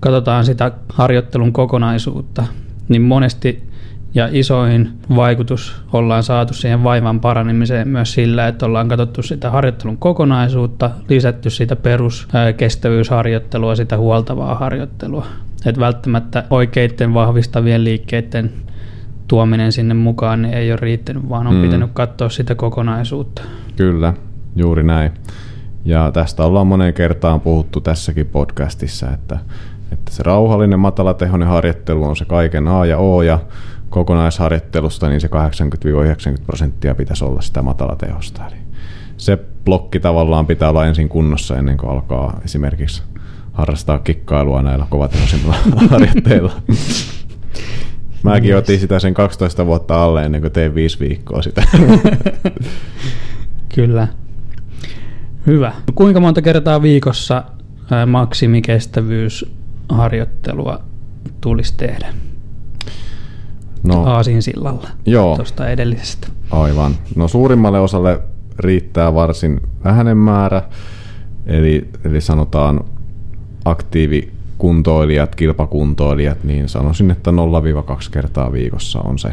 [0.00, 2.44] katsotaan sitä harjoittelun kokonaisuutta,
[2.88, 3.68] niin monesti
[4.14, 9.98] ja isoin vaikutus ollaan saatu siihen vaivan paranemiseen myös sillä, että ollaan katsottu sitä harjoittelun
[9.98, 15.26] kokonaisuutta, lisätty sitä peruskestävyysharjoittelua, sitä huoltavaa harjoittelua.
[15.66, 18.52] Et välttämättä oikeiden vahvistavien liikkeiden
[19.28, 21.62] tuominen sinne mukaan niin ei ole riittänyt, vaan on mm.
[21.62, 23.42] pitänyt katsoa sitä kokonaisuutta.
[23.76, 24.14] Kyllä,
[24.56, 25.12] juuri näin.
[25.84, 29.38] Ja tästä ollaan moneen kertaan puhuttu tässäkin podcastissa, että,
[29.92, 33.38] että se rauhallinen matalatehoinen harjoittelu on se kaiken A ja O, ja
[33.90, 35.30] kokonaisharjoittelusta niin se 80-90
[36.46, 38.42] prosenttia pitäisi olla sitä matalatehosta.
[38.46, 38.56] Eli
[39.16, 43.02] se blokki tavallaan pitää olla ensin kunnossa ennen kuin alkaa esimerkiksi
[43.58, 45.54] harrastaa kikkailua näillä kovatehoisilla
[45.90, 46.52] harjoitteilla.
[48.22, 51.62] Mäkin otin sitä sen 12 vuotta alle ennen kuin tein viisi viikkoa sitä.
[53.74, 54.08] Kyllä.
[55.46, 55.72] Hyvä.
[55.94, 57.44] Kuinka monta kertaa viikossa
[58.06, 60.80] maksimikestävyysharjoittelua
[61.40, 62.06] tulisi tehdä?
[63.82, 66.28] No, Aasin sillalla joo, tuosta edellisestä.
[66.50, 66.94] aivan.
[67.16, 68.20] No suurimmalle osalle
[68.58, 70.62] riittää varsin vähäinen määrä,
[71.46, 72.84] eli, eli sanotaan
[73.70, 77.34] aktiivikuntoilijat, kilpakuntoilijat, niin sanoisin, että 0-2
[78.10, 79.32] kertaa viikossa on se,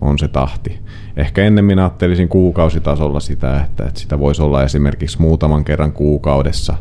[0.00, 0.78] on se tahti.
[1.16, 6.74] Ehkä ennen minä ajattelisin kuukausitasolla sitä, että, että sitä voisi olla esimerkiksi muutaman kerran kuukaudessa,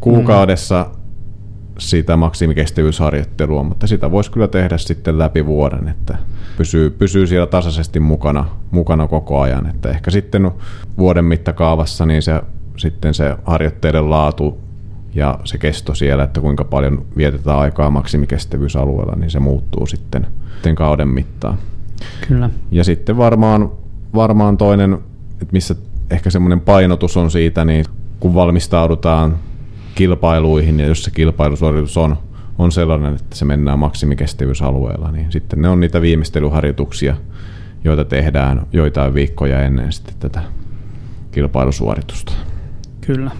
[0.00, 0.86] kuukaudessa
[1.78, 6.18] sitä maksimikestävyysharjoittelua, mutta sitä voisi kyllä tehdä sitten läpi vuoden, että
[6.56, 9.66] pysyy, pysyy siellä tasaisesti mukana, mukana koko ajan.
[9.66, 10.50] Että ehkä sitten
[10.98, 12.42] vuoden mittakaavassa niin se,
[12.76, 14.63] sitten se harjoitteiden laatu
[15.14, 20.74] ja se kesto siellä, että kuinka paljon vietetään aikaa maksimikestävyysalueella, niin se muuttuu sitten, sitten
[20.74, 21.58] kauden mittaan.
[22.28, 22.50] Kyllä.
[22.70, 23.70] Ja sitten varmaan,
[24.14, 24.92] varmaan toinen,
[25.32, 25.74] että missä
[26.10, 27.84] ehkä semmoinen painotus on siitä, niin
[28.20, 29.38] kun valmistaudutaan
[29.94, 32.16] kilpailuihin ja jos se kilpailusuoritus on,
[32.58, 37.16] on sellainen, että se mennään maksimikestävyysalueella, niin sitten ne on niitä viimeistelyharjoituksia,
[37.84, 40.42] joita tehdään joitain viikkoja ennen sitten tätä
[41.32, 42.32] kilpailusuoritusta.
[43.00, 43.30] Kyllä.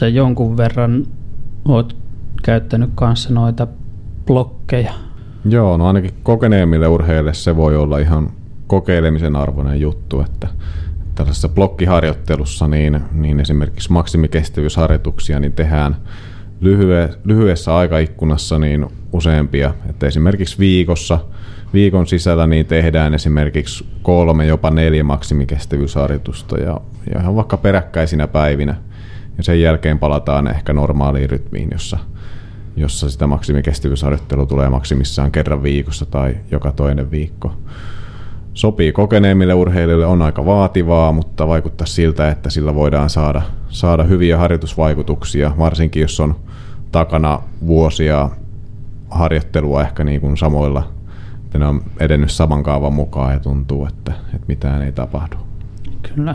[0.00, 1.06] Sä jonkun verran
[1.64, 1.96] oot
[2.42, 3.66] käyttänyt kanssa noita
[4.26, 4.92] blokkeja.
[5.44, 8.30] Joo, no ainakin kokeneemmille urheille se voi olla ihan
[8.66, 10.48] kokeilemisen arvoinen juttu, että
[11.14, 15.96] tällaisessa blokkiharjoittelussa niin, niin esimerkiksi maksimikestävyysharjoituksia niin tehdään
[16.60, 21.18] lyhye, lyhyessä aikaikkunassa niin useampia, että esimerkiksi viikossa,
[21.72, 26.80] viikon sisällä niin tehdään esimerkiksi kolme, jopa neljä maksimikestävyysharjoitusta ja,
[27.14, 28.87] ja ihan vaikka peräkkäisinä päivinä
[29.38, 31.98] ja sen jälkeen palataan ehkä normaaliin rytmiin, jossa,
[32.76, 37.52] jossa sitä maksimikestävyysharjoittelua tulee maksimissaan kerran viikossa tai joka toinen viikko.
[38.54, 44.38] Sopii kokeneemmille urheilijoille, on aika vaativaa, mutta vaikuttaa siltä, että sillä voidaan saada, saada hyviä
[44.38, 46.36] harjoitusvaikutuksia, varsinkin jos on
[46.92, 48.30] takana vuosia
[49.10, 50.88] harjoittelua ehkä niin kuin samoilla,
[51.44, 55.36] että ne on edennyt saman kaavan mukaan ja tuntuu, että, että mitään ei tapahdu.
[56.02, 56.34] Kyllä.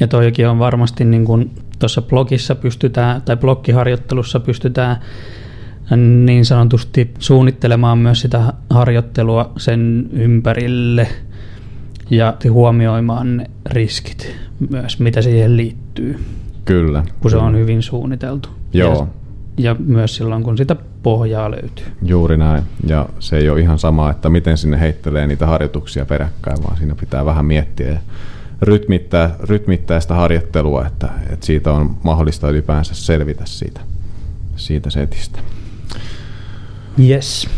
[0.00, 4.96] Ja toikin on varmasti niin kuin tuossa blogissa pystytään, tai blokkiharjoittelussa pystytään
[5.96, 11.08] niin sanotusti suunnittelemaan myös sitä harjoittelua sen ympärille
[12.10, 14.36] ja huomioimaan ne riskit
[14.70, 16.24] myös, mitä siihen liittyy,
[16.64, 17.04] Kyllä.
[17.20, 18.48] kun se on hyvin suunniteltu.
[18.72, 18.94] Joo.
[18.94, 19.06] Ja,
[19.70, 21.86] ja myös silloin, kun sitä pohjaa löytyy.
[22.02, 22.62] Juuri näin.
[22.86, 26.94] Ja se ei ole ihan sama, että miten sinne heittelee niitä harjoituksia peräkkäin, vaan siinä
[26.94, 27.98] pitää vähän miettiä ja
[28.62, 33.80] rytmittää, rytmittää sitä harjoittelua, että, että siitä on mahdollista ylipäänsä selvitä siitä,
[34.56, 35.38] siitä setistä.
[36.98, 37.48] Yes.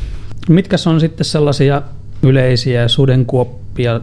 [0.49, 1.83] Mitkä on sitten sellaisia
[2.23, 4.01] yleisiä sudenkuoppia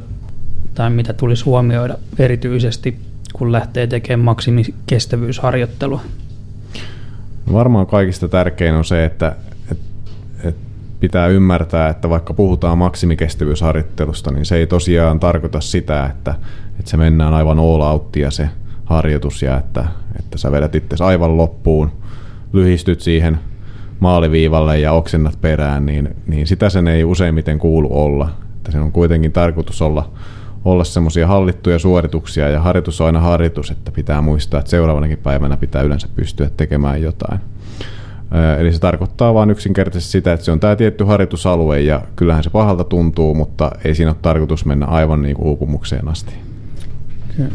[0.73, 2.99] tai mitä tulisi huomioida erityisesti,
[3.33, 6.01] kun lähtee tekemään maksimikestävyysharjoittelua?
[7.53, 9.35] Varmaan kaikista tärkein on se, että,
[10.99, 16.35] pitää ymmärtää, että vaikka puhutaan maksimikestävyysharjoittelusta, niin se ei tosiaan tarkoita sitä, että,
[16.79, 18.49] että se mennään aivan all outtia se
[18.85, 19.85] harjoitus ja että,
[20.19, 21.91] että sä vedät itse aivan loppuun,
[22.53, 23.39] lyhistyt siihen
[23.99, 28.29] maaliviivalle ja oksennat perään, niin, niin sitä sen ei useimmiten kuulu olla.
[28.55, 30.11] Että sen on kuitenkin tarkoitus olla,
[30.65, 35.57] olla semmoisia hallittuja suorituksia ja harjoitus on aina harjoitus, että pitää muistaa, että seuraavanakin päivänä
[35.57, 37.39] pitää yleensä pystyä tekemään jotain.
[38.59, 42.49] Eli se tarkoittaa vain yksinkertaisesti sitä, että se on tämä tietty harjoitusalue ja kyllähän se
[42.49, 46.33] pahalta tuntuu, mutta ei siinä ole tarkoitus mennä aivan niin kuin uupumukseen asti.
[47.35, 47.49] Kyllä.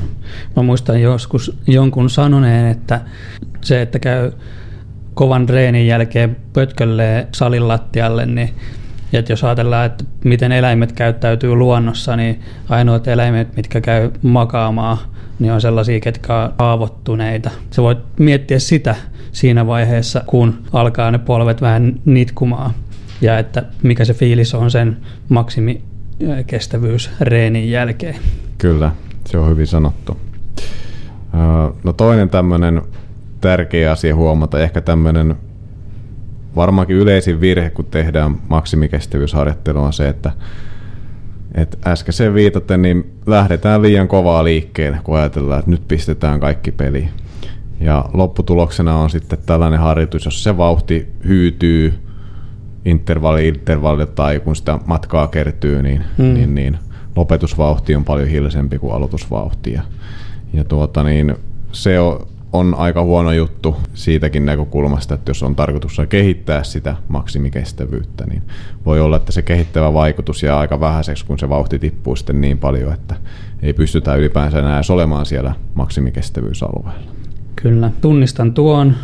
[0.56, 3.00] Mä muistan joskus jonkun sanoneen, että
[3.60, 4.32] se, että käy
[5.14, 8.50] kovan reenin jälkeen pötköllee salin lattialle, niin
[9.12, 14.98] että jos ajatellaan, että miten eläimet käyttäytyy luonnossa, niin ainoat eläimet, mitkä käy makaamaan,
[15.38, 17.50] niin on sellaisia, ketkä on haavoittuneita.
[17.70, 18.94] Se voi miettiä sitä
[19.32, 22.74] siinä vaiheessa, kun alkaa ne polvet vähän nitkumaan.
[23.20, 24.96] Ja että mikä se fiilis on sen
[25.28, 28.16] maksimikestävyysreenin jälkeen.
[28.58, 28.92] Kyllä,
[29.24, 30.16] se on hyvin sanottu.
[31.84, 32.82] No toinen tämmöinen
[33.40, 35.36] tärkeä asia huomata, ehkä tämmöinen
[36.56, 40.30] varmaankin yleisin virhe, kun tehdään maksimikestävyysharjoittelua on se, että
[41.54, 47.08] et äskeiseen viitaten, niin lähdetään liian kovaa liikkeelle, kun ajatellaan, että nyt pistetään kaikki peliin.
[47.82, 51.94] Ja lopputuloksena on sitten tällainen harjoitus, jos se vauhti hyytyy
[52.84, 56.34] intervalli intervalli tai kun sitä matkaa kertyy, niin, hmm.
[56.34, 56.78] niin, niin
[57.16, 59.72] lopetusvauhti on paljon hilsempi kuin aloitusvauhti.
[59.72, 59.82] Ja,
[60.52, 61.36] ja tuota, niin,
[61.72, 68.26] se on, on aika huono juttu siitäkin näkökulmasta, että jos on tarkoitus kehittää sitä maksimikestävyyttä,
[68.26, 68.42] niin
[68.86, 72.58] voi olla, että se kehittävä vaikutus jää aika vähäiseksi, kun se vauhti tippuu sitten niin
[72.58, 73.14] paljon, että
[73.62, 77.21] ei pystytä ylipäänsä enää olemaan siellä maksimikestävyysalueella.
[77.56, 78.94] Kyllä, tunnistan tuon.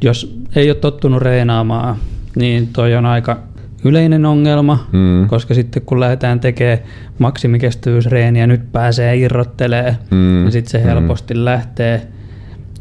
[0.00, 1.96] Jos ei ole tottunut reenaamaan,
[2.36, 3.42] niin toi on aika
[3.84, 5.28] yleinen ongelma, mm.
[5.28, 6.78] koska sitten kun lähdetään tekemään
[7.18, 10.16] maksimikestävyysreeniä, nyt pääsee irrottelee, mm.
[10.16, 11.44] niin sitten se helposti mm.
[11.44, 12.06] lähtee.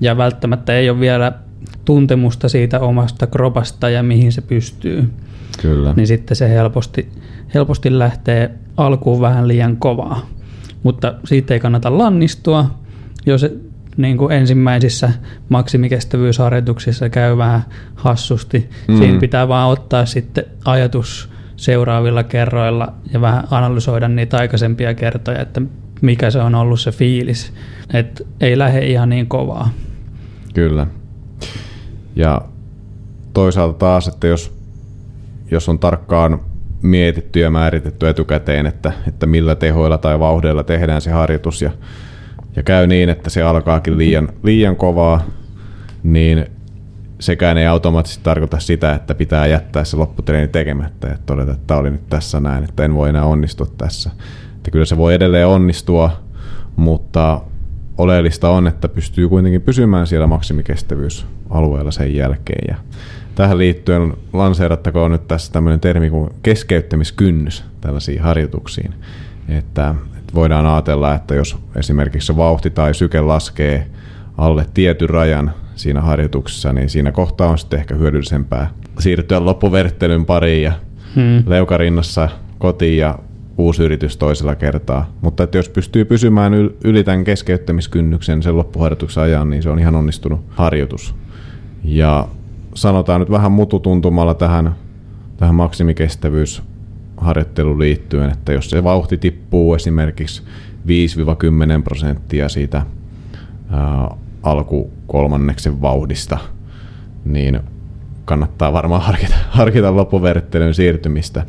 [0.01, 1.31] Ja välttämättä ei ole vielä
[1.85, 5.09] tuntemusta siitä omasta kropasta ja mihin se pystyy.
[5.61, 5.93] Kyllä.
[5.95, 7.09] Niin sitten se helposti,
[7.53, 10.29] helposti lähtee alkuun vähän liian kovaa.
[10.83, 12.65] Mutta siitä ei kannata lannistua,
[13.25, 13.45] jos
[13.97, 15.09] niin kuin ensimmäisissä
[15.49, 17.61] maksimikestävyysharjoituksissa käy vähän
[17.95, 18.69] hassusti.
[18.87, 18.97] Mm.
[18.97, 25.61] Siinä pitää vaan ottaa sitten ajatus seuraavilla kerroilla ja vähän analysoida niitä aikaisempia kertoja, että
[26.01, 27.53] mikä se on ollut se fiilis.
[27.93, 29.69] Että ei lähde ihan niin kovaa.
[30.53, 30.87] Kyllä.
[32.15, 32.41] Ja
[33.33, 34.57] toisaalta taas, että jos,
[35.51, 36.39] jos on tarkkaan
[36.81, 41.71] mietitty ja määritetty etukäteen, että, että millä tehoilla tai vauhdeilla tehdään se harjoitus ja,
[42.55, 45.21] ja käy niin, että se alkaakin liian, liian kovaa,
[46.03, 46.45] niin
[47.19, 51.91] sekään ei automaattisesti tarkoita sitä, että pitää jättää se lopputreeni tekemättä ja todeta, että oli
[51.91, 54.11] nyt tässä näin, että en voi enää onnistua tässä.
[54.55, 56.11] Että kyllä se voi edelleen onnistua,
[56.75, 57.41] mutta
[57.97, 62.65] oleellista on, että pystyy kuitenkin pysymään siellä maksimikestävyysalueella sen jälkeen.
[62.67, 62.75] Ja
[63.35, 68.93] tähän liittyen lanseerattakoon nyt tässä tämmöinen termi kuin keskeyttämiskynnys tällaisiin harjoituksiin.
[69.49, 69.95] Että
[70.35, 73.87] voidaan ajatella, että jos esimerkiksi se vauhti tai syke laskee
[74.37, 78.69] alle tietyn rajan siinä harjoituksessa, niin siinä kohtaa on sitten ehkä hyödyllisempää
[78.99, 80.71] siirtyä loppuverttelyn pariin ja
[81.15, 81.43] hmm.
[81.47, 82.29] leukarinnassa
[82.59, 83.19] kotiin ja
[83.57, 85.09] uusi yritys toisella kertaa.
[85.21, 89.95] Mutta että jos pystyy pysymään yli tämän keskeyttämiskynnyksen sen loppuharjoituksen ajan, niin se on ihan
[89.95, 91.15] onnistunut harjoitus.
[91.83, 92.27] Ja
[92.73, 94.75] sanotaan nyt vähän mututuntumalla tähän,
[95.37, 95.55] tähän
[97.15, 100.43] maksimikestävyysharjoitteluun liittyen, että jos se vauhti tippuu esimerkiksi
[101.79, 102.85] 5-10 prosenttia siitä
[103.71, 106.37] ää, alku kolmanneksen vauhdista,
[107.25, 107.59] niin
[108.25, 111.45] kannattaa varmaan harkita, harkita loppuverttelyn siirtymistä.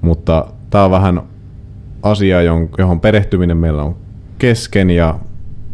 [0.00, 1.22] Mutta tämä on vähän
[2.02, 2.42] asia,
[2.78, 3.96] johon perehtyminen meillä on
[4.38, 5.18] kesken ja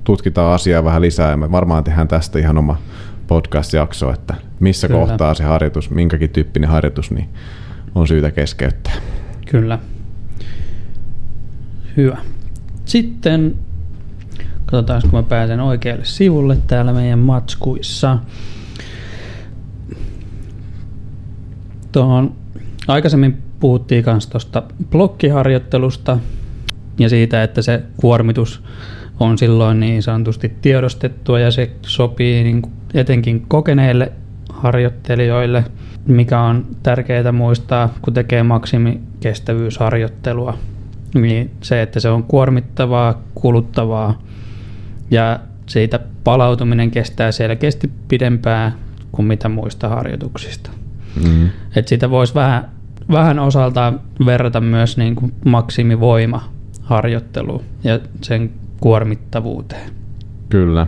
[0.05, 2.77] tutkitaan asiaa vähän lisää ja me varmaan tehdään tästä ihan oma
[3.27, 5.01] podcast-jakso, että missä Kyllä.
[5.01, 7.29] kohtaa se harjoitus, minkäkin tyyppinen harjoitus, niin
[7.97, 8.95] on syytä keskeyttää.
[9.51, 9.79] Kyllä.
[11.97, 12.19] Hyvä.
[12.85, 13.55] Sitten
[14.67, 18.19] katsotaan, kun mä pääsen oikealle sivulle täällä meidän matskuissa.
[21.93, 22.35] Tuohon
[22.89, 26.19] aikaisemmin puhuttiin myös tuosta blokkiharjoittelusta
[26.99, 28.63] ja siitä, että se kuormitus
[29.21, 32.63] on silloin niin sanotusti tiedostettua ja se sopii niin
[32.95, 34.13] etenkin kokeneille
[34.57, 35.65] harjoittelijoille,
[36.07, 40.59] mikä on tärkeää muistaa, kun tekee maksimikestävyysharjoittelua.
[41.15, 44.23] Niin se, että se on kuormittavaa, kuluttavaa
[45.11, 48.75] ja siitä palautuminen kestää selkeästi pidempään
[49.13, 50.71] kuin mitä muista harjoituksista.
[51.25, 51.49] Mm.
[51.77, 52.77] Et sitä voisi vähän
[53.13, 56.53] vähän osaltaan verrata myös niin kuin maksimivoima
[56.83, 58.51] harjoitteluun ja sen
[58.81, 59.91] kuormittavuuteen.
[60.49, 60.87] Kyllä.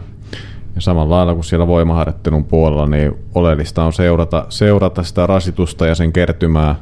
[0.78, 5.94] Ja samalla lailla kuin siellä voimaharjoittelun puolella, niin oleellista on seurata, seurata sitä rasitusta ja
[5.94, 6.74] sen kertymää,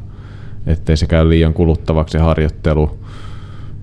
[0.66, 2.98] ettei se käy liian kuluttavaksi harjoittelu.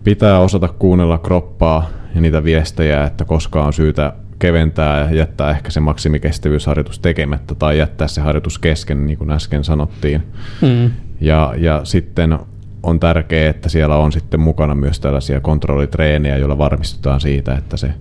[0.03, 5.71] Pitää osata kuunnella kroppaa ja niitä viestejä, että koska on syytä keventää ja jättää ehkä
[5.71, 10.23] se maksimikestävyysharjoitus tekemättä tai jättää se harjoitus kesken, niin kuin äsken sanottiin.
[10.61, 10.91] Mm.
[11.21, 12.39] Ja, ja sitten
[12.83, 17.93] on tärkeää, että siellä on sitten mukana myös tällaisia kontrollitreenejä, joilla varmistutaan siitä, että se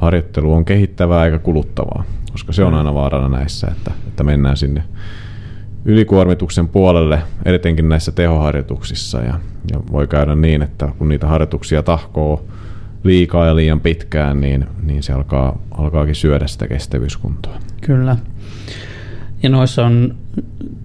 [0.00, 4.82] harjoittelu on kehittävää eikä kuluttavaa, koska se on aina vaarana näissä, että, että mennään sinne
[5.84, 9.18] ylikuormituksen puolelle, etenkin näissä tehoharjoituksissa.
[9.18, 9.34] Ja,
[9.72, 12.44] ja voi käydä niin, että kun niitä harjoituksia tahkoo
[13.04, 17.58] liikaa ja liian pitkään, niin, niin se alkaa, alkaakin syödä sitä kestävyyskuntoa.
[17.80, 18.16] Kyllä.
[19.42, 20.14] Ja noissa on,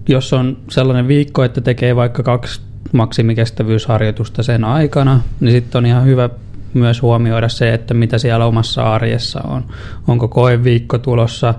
[0.08, 2.60] jos on sellainen viikko, että tekee vaikka kaksi
[2.92, 6.30] maksimikestävyysharjoitusta sen aikana, niin sitten on ihan hyvä
[6.76, 9.64] myös huomioida se, että mitä siellä omassa arjessa on.
[10.08, 11.54] Onko koeviikko tulossa,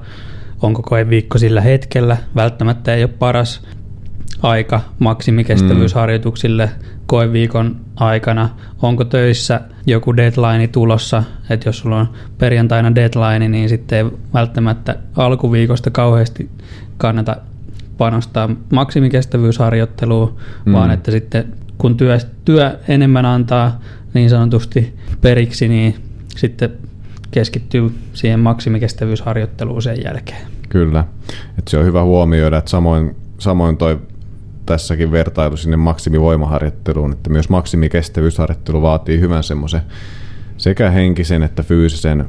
[0.61, 3.61] onko koeviikko sillä hetkellä, välttämättä ei ole paras
[4.41, 6.85] aika maksimikestävyysharjoituksille mm.
[7.05, 8.49] koeviikon aikana.
[8.81, 14.95] Onko töissä joku deadline tulossa, että jos sulla on perjantaina deadline, niin sitten ei välttämättä
[15.15, 16.49] alkuviikosta kauheasti
[16.97, 17.35] kannata
[17.97, 20.73] panostaa maksimikestävyysharjoitteluun, mm.
[20.73, 23.79] vaan että sitten kun työ, työ enemmän antaa
[24.13, 25.95] niin sanotusti periksi, niin
[26.35, 26.69] sitten
[27.31, 30.47] keskittyy siihen maksimikestävyysharjoitteluun sen jälkeen.
[30.69, 31.05] Kyllä,
[31.57, 33.99] että se on hyvä huomioida, että samoin, samoin toi
[34.65, 39.81] tässäkin vertailu sinne maksimivoimaharjoitteluun, että myös maksimikestävyysharjoittelu vaatii hyvän semmoisen
[40.57, 42.25] sekä henkisen että fyysisen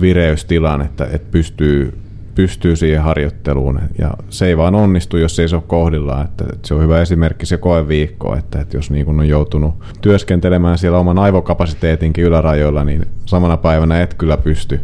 [0.00, 1.98] vireystilan, että, että pystyy
[2.36, 3.80] pystyy siihen harjoitteluun.
[3.98, 6.24] Ja se ei vaan onnistu, jos ei se ole kohdillaan.
[6.24, 9.74] Että, että se on hyvä esimerkki se koeviikko, että, että jos niin kun on joutunut
[10.00, 14.80] työskentelemään siellä oman aivokapasiteetinkin ylärajoilla, niin samana päivänä et kyllä pysty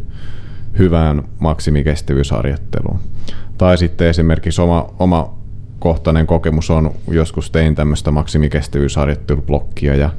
[0.78, 3.00] hyvään maksimikestävyysharjoitteluun.
[3.58, 5.34] Tai sitten esimerkiksi oma, oma
[5.78, 10.10] kohtainen kokemus on, joskus tein tämmöistä maksimikestävyysharjoittelublokkia ja,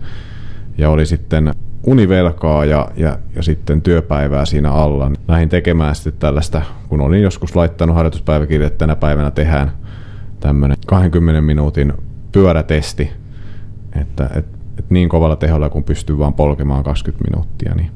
[0.77, 1.53] ja oli sitten
[1.83, 5.11] univelkaa ja, ja, ja sitten työpäivää siinä alla.
[5.27, 9.71] Lähdin tekemään sitten tällaista, kun olin joskus laittanut harjoituspäiväkirja, että tänä päivänä tehdään
[10.39, 11.93] tämmöinen 20 minuutin
[12.31, 13.11] pyörätesti,
[14.01, 14.45] että et,
[14.79, 17.91] et niin kovalla teholla, kun pystyy vaan polkemaan 20 minuuttia, niin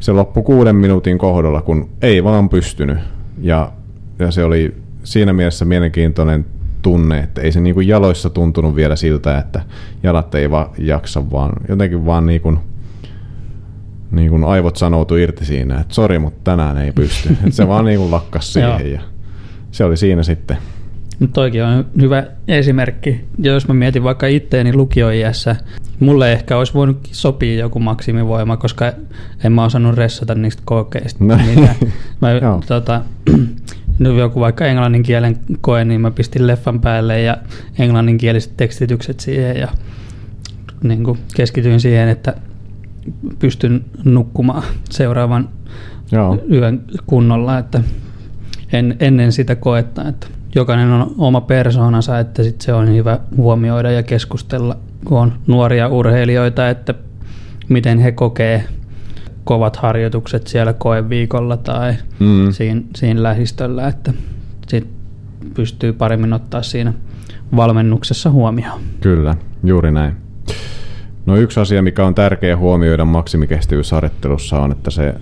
[0.00, 2.98] se loppui kuuden minuutin kohdalla, kun ei vaan pystynyt.
[3.40, 3.72] Ja,
[4.18, 6.46] ja se oli siinä mielessä mielenkiintoinen
[6.82, 9.60] tunne, että ei se niin kuin jaloissa tuntunut vielä siltä, että
[10.02, 12.58] jalat ei va- jaksa, vaan jotenkin vaan niin kuin,
[14.10, 17.28] niin kuin aivot sanoutu irti siinä, että sori, mutta tänään ei pysty.
[17.32, 19.00] että se vaan niin kuin lakkas siihen ja
[19.70, 20.56] se oli siinä sitten.
[21.20, 23.24] No toikin on hyvä esimerkki.
[23.38, 25.56] Ja jos mä mietin vaikka itteeni lukioiässä,
[26.00, 28.92] mulle ehkä olisi voinut sopia joku maksimivoima, koska
[29.44, 31.24] en mä osannut ressata niistä kokeista.
[31.24, 31.38] No.
[32.20, 32.28] Mä,
[32.68, 33.02] tota,
[33.98, 37.36] nyt joku vaikka englannin kielen koe, niin mä pistin leffan päälle ja
[37.78, 39.68] englanninkieliset tekstitykset siihen ja
[40.82, 42.34] niin kuin keskityin siihen, että
[43.38, 45.48] pystyn nukkumaan seuraavan
[46.12, 46.38] Joo.
[46.52, 47.82] yön kunnolla, että
[48.72, 53.90] en, ennen sitä koetta, että jokainen on oma persoonansa, että sit se on hyvä huomioida
[53.90, 56.94] ja keskustella, kun on nuoria urheilijoita, että
[57.68, 58.64] miten he kokee
[59.44, 62.52] kovat harjoitukset siellä koeviikolla tai mm.
[62.52, 64.12] siinä, siinä lähistöllä, että
[64.66, 64.88] sit
[65.54, 66.92] pystyy paremmin ottaa siinä
[67.56, 68.80] valmennuksessa huomioon.
[69.00, 70.16] Kyllä, juuri näin.
[71.28, 75.14] No yksi asia, mikä on tärkeä huomioida maksimikestävyysharjoittelussa on, että se,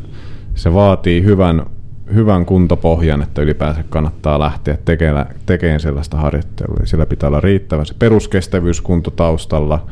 [0.54, 1.66] se vaatii hyvän,
[2.14, 6.76] hyvän kuntopohjan, että ylipäänsä kannattaa lähteä tekemään, tekemään sellaista harjoittelua.
[6.84, 9.86] Sillä pitää olla riittävä se peruskestävyyskunto taustalla,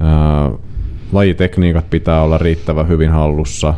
[0.00, 0.50] ää,
[1.12, 3.74] lajitekniikat pitää olla riittävän hyvin hallussa,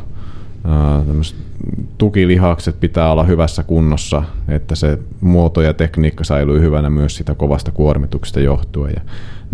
[1.99, 7.71] tukilihakset pitää olla hyvässä kunnossa, että se muoto ja tekniikka säilyy hyvänä myös sitä kovasta
[7.71, 8.93] kuormituksesta johtuen.
[8.97, 9.03] Ja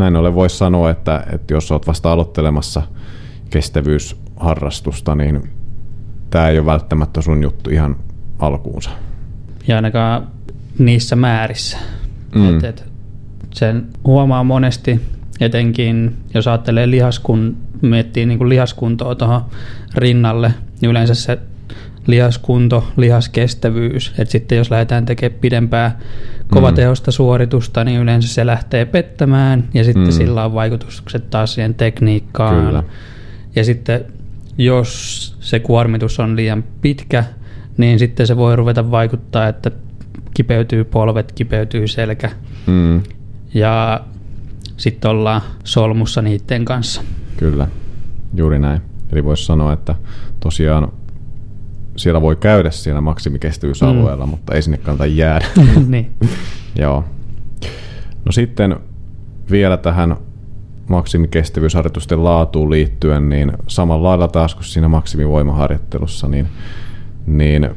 [0.00, 2.82] näin ollen voisi sanoa, että, että jos olet vasta aloittelemassa
[3.50, 5.42] kestävyysharrastusta, niin
[6.30, 7.96] tämä ei ole välttämättä sun juttu ihan
[8.38, 8.90] alkuunsa.
[9.68, 10.26] Ja ainakaan
[10.78, 11.78] niissä määrissä.
[12.34, 12.56] Mm.
[12.56, 12.84] Et, et
[13.50, 15.00] sen huomaa monesti,
[15.40, 19.42] etenkin jos ajattelee lihaskun, miettii niin kuin lihaskuntoa tuohon
[19.94, 21.38] rinnalle, niin yleensä se
[22.06, 25.98] lihaskunto, lihaskestävyys, että sitten jos lähdetään tekemään pidempää
[26.50, 27.12] kovatehosta mm.
[27.12, 30.10] suoritusta, niin yleensä se lähtee pettämään ja sitten mm.
[30.10, 32.66] sillä on vaikutukset taas siihen tekniikkaan.
[32.66, 32.82] Kyllä.
[33.56, 34.04] Ja sitten
[34.58, 37.24] jos se kuormitus on liian pitkä,
[37.76, 39.70] niin sitten se voi ruveta vaikuttaa, että
[40.34, 42.30] kipeytyy polvet, kipeytyy selkä.
[42.66, 43.02] Mm.
[43.54, 44.00] Ja
[44.76, 47.02] sitten ollaan solmussa niiden kanssa.
[47.36, 47.68] Kyllä,
[48.34, 48.82] juuri näin.
[49.12, 49.94] Eli voisi sanoa, että
[50.40, 50.92] tosiaan
[52.00, 54.30] siellä voi käydä siellä maksimikestävyysalueella, mm.
[54.30, 55.46] mutta ei sinne kannata jäädä.
[55.86, 56.10] niin.
[56.76, 57.04] Joo.
[58.24, 58.76] No sitten
[59.50, 60.16] vielä tähän
[60.88, 66.48] maksimikestävyysharjoitusten laatuun liittyen, niin samalla lailla taas kuin siinä maksimivoimaharjoittelussa, niin,
[67.26, 67.70] niin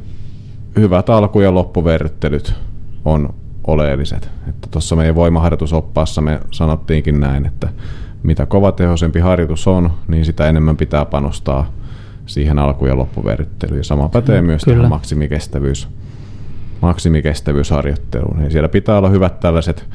[0.76, 2.54] hyvät alku- ja loppuverryttelyt
[3.06, 3.34] on
[3.68, 4.30] oleelliset.
[4.50, 7.70] Että tuossa meidän voimaharjoitusoppaassa me sanottiinkin näin, että
[8.24, 11.72] mitä kovatehoisempi harjoitus on, niin sitä enemmän pitää panostaa
[12.26, 13.78] siihen alku- ja loppuverryttelyyn.
[13.78, 14.76] Ja sama pätee mm, myös Kyllä.
[14.78, 15.88] tähän maksimikestävyys,
[16.82, 18.44] maksimikestävyysharjoitteluun.
[18.44, 19.86] Ja siellä pitää olla hyvät tällaiset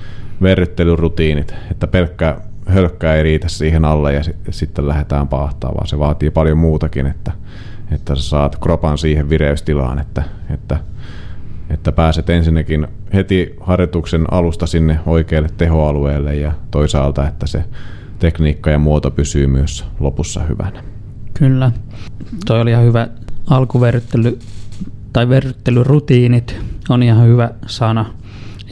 [0.43, 6.31] verryttelyrutiinit, että pelkkä hölkkää ei riitä siihen alle ja sitten lähdetään pahtaa, vaan se vaatii
[6.31, 7.33] paljon muutakin, että,
[7.93, 10.79] että sä saat kropan siihen vireystilaan, että, että,
[11.71, 17.65] että pääset ensinnäkin heti harjoituksen alusta sinne oikealle tehoalueelle ja toisaalta, että se
[18.19, 20.83] tekniikka ja muoto pysyy myös lopussa hyvänä.
[21.39, 21.73] Kyllä.
[22.47, 23.09] Toi oli ihan hyvä
[23.47, 24.39] alkuverryttely
[25.13, 26.57] tai verryttelyrutiinit
[26.89, 28.05] on ihan hyvä sana.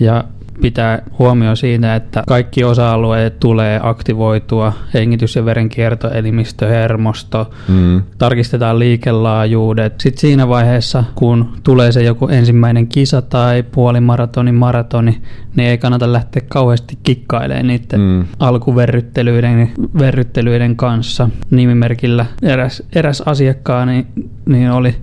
[0.01, 0.25] Ja
[0.61, 8.03] pitää huomio siitä, että kaikki osa-alueet tulee aktivoitua, hengitys- ja verenkierto, elimistö, hermosto, mm.
[8.19, 10.01] tarkistetaan liikelaajuudet.
[10.01, 15.21] Sitten siinä vaiheessa, kun tulee se joku ensimmäinen kisa tai puolimaratoni, maratoni,
[15.57, 18.25] niin ei kannata lähteä kauheasti kikkailemaan niiden mm.
[18.39, 21.29] alkuverryttelyiden verryttelyiden kanssa.
[21.51, 24.07] Nimimerkillä eräs, eräs asiakkaani
[24.47, 24.95] niin oli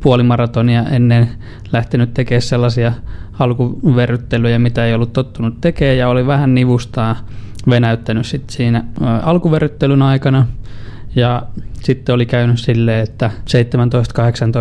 [0.00, 1.28] puolimaratonia ennen
[1.72, 2.92] lähtenyt tekemään sellaisia
[3.38, 7.16] alkuverryttelyjä, mitä ei ollut tottunut tekemään ja oli vähän nivustaa
[7.70, 8.84] venäyttänyt sit siinä
[9.22, 10.46] alkuverryttelyn aikana
[11.16, 11.42] Ja
[11.82, 13.30] sitten oli käynyt silleen, että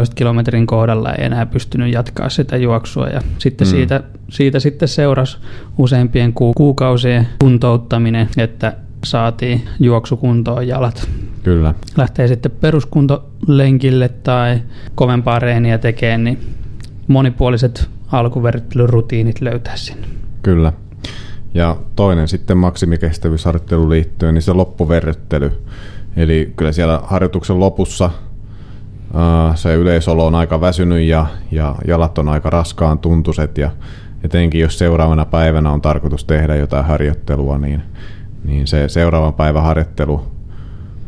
[0.10, 3.08] 17-18 kilometrin kohdalla ei enää pystynyt jatkaa sitä juoksua.
[3.08, 3.72] Ja sitten mm.
[3.72, 5.38] siitä, siitä sitten seurasi
[5.78, 8.74] useampien kuukausien kuntouttaminen, että
[9.06, 11.10] saatiin juoksukuntoon jalat.
[11.44, 11.74] Kyllä.
[11.98, 14.62] Lähtee sitten peruskuntolenkille tai
[14.96, 16.40] kovempaa reeniä tekemään, niin
[17.08, 20.08] monipuoliset alkuverryttelyrutiinit löytää sinne.
[20.42, 20.74] Kyllä.
[21.54, 25.52] Ja toinen sitten maksimikestävyysharjoitteluun liittyen, niin se loppuverryttely.
[26.16, 28.10] Eli kyllä siellä harjoituksen lopussa
[29.56, 33.72] se yleisolo on aika väsynyt ja, ja jalat on aika raskaan tuntuset ja
[34.24, 37.82] etenkin jos seuraavana päivänä on tarkoitus tehdä jotain harjoittelua, niin,
[38.44, 40.35] niin se seuraavan päivän harjoittelu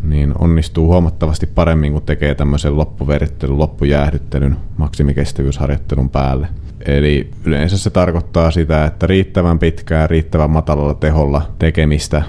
[0.10, 6.48] niin onnistuu huomattavasti paremmin, kun tekee tämmöisen loppuverittelyn, loppujäähdyttelyn, maksimikestävyysharjoittelun päälle.
[6.86, 12.24] Eli yleensä se tarkoittaa sitä, että riittävän pitkään, riittävän matalalla teholla tekemistä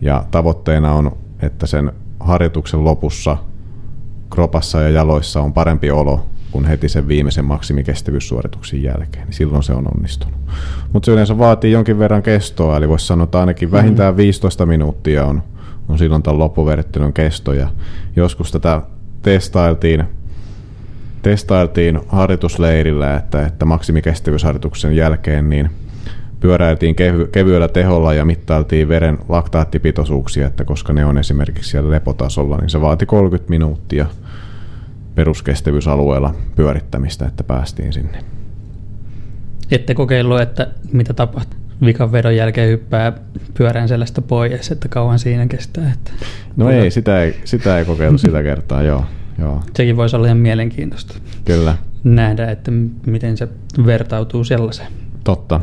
[0.00, 3.36] ja tavoitteena on, että sen harjoituksen lopussa
[4.30, 9.24] kropassa ja jaloissa on parempi olo kuin heti sen viimeisen maksimikestävyyssuorituksen jälkeen.
[9.24, 10.34] Niin silloin se on onnistunut.
[10.92, 15.24] Mutta se yleensä vaatii jonkin verran kestoa, eli voisi sanoa, että ainakin vähintään 15 minuuttia
[15.24, 15.42] on,
[15.92, 17.52] on silloin tämän loppuverittelyn kesto.
[17.52, 17.68] Ja
[18.16, 18.82] joskus tätä
[19.22, 20.04] testailtiin
[21.22, 25.70] testailtiin harjoitusleirillä, että, että maksimikestävyysharjoituksen jälkeen niin
[26.40, 32.56] pyöräiltiin kevy, kevyellä teholla ja mittailtiin veren laktaattipitoisuuksia, että koska ne on esimerkiksi siellä lepotasolla,
[32.56, 34.06] niin se vaati 30 minuuttia
[35.14, 38.18] peruskestävyysalueella pyörittämistä, että päästiin sinne.
[39.70, 41.61] Ette kokeillut, että mitä tapahtuu?
[41.84, 43.12] Vikan vedon jälkeen hyppää
[43.58, 45.92] pyörän sellaista pois, että kauan siinä kestää.
[45.92, 46.12] Että
[46.56, 49.04] no ei, sitä ei, sitä ei kokeiltu sillä kertaa, joo.
[49.38, 49.62] Joo.
[49.76, 51.14] Sekin voisi olla ihan mielenkiintoista.
[51.44, 51.76] Kyllä.
[52.04, 52.70] Nähdä, että
[53.06, 53.48] miten se
[53.86, 54.92] vertautuu sellaiseen.
[55.24, 55.60] Totta.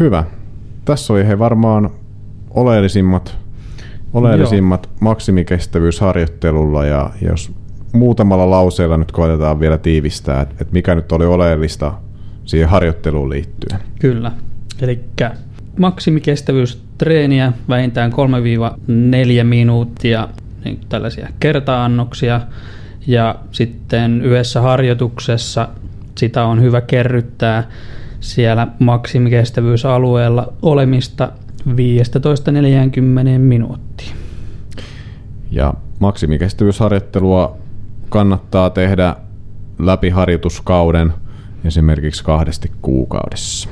[0.00, 0.24] Hyvä.
[0.84, 1.90] Tässä oli he varmaan
[2.50, 3.38] oleellisimmat,
[4.12, 4.96] oleellisimmat Joo.
[5.00, 7.52] maksimikestävyysharjoittelulla ja jos
[7.92, 11.92] muutamalla lauseella nyt koetetaan vielä tiivistää, että mikä nyt oli oleellista
[12.46, 13.80] siihen harjoitteluun liittyen.
[14.00, 14.32] Kyllä.
[14.80, 15.00] Eli
[15.78, 20.28] maksimikestävyystreeniä vähintään 3-4 minuuttia
[20.64, 22.40] niin tällaisia kertaannoksia
[23.06, 25.68] ja sitten yhdessä harjoituksessa
[26.18, 27.68] sitä on hyvä kerryttää
[28.20, 31.32] siellä maksimikestävyysalueella olemista
[31.68, 31.70] 15-40
[33.38, 34.14] minuuttia.
[35.50, 37.56] Ja maksimikestävyysharjoittelua
[38.08, 39.16] kannattaa tehdä
[39.78, 41.12] läpi harjoituskauden
[41.64, 43.68] esimerkiksi kahdesti kuukaudessa.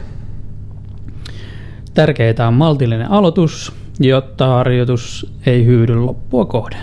[1.95, 6.81] Tärkeää on maltillinen aloitus, jotta harjoitus ei hyydy loppua kohden.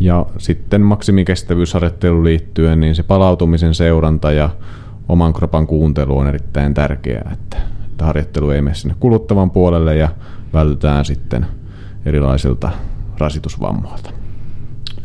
[0.00, 4.50] Ja sitten maksimikestävyysharjoitteluun liittyen, niin se palautumisen seuranta ja
[5.08, 10.08] oman kropan kuuntelu on erittäin tärkeää, että, että harjoittelu ei mene sinne kuluttavan puolelle ja
[10.52, 11.46] vältytään sitten
[12.06, 12.70] erilaisilta
[13.18, 14.10] rasitusvammoilta.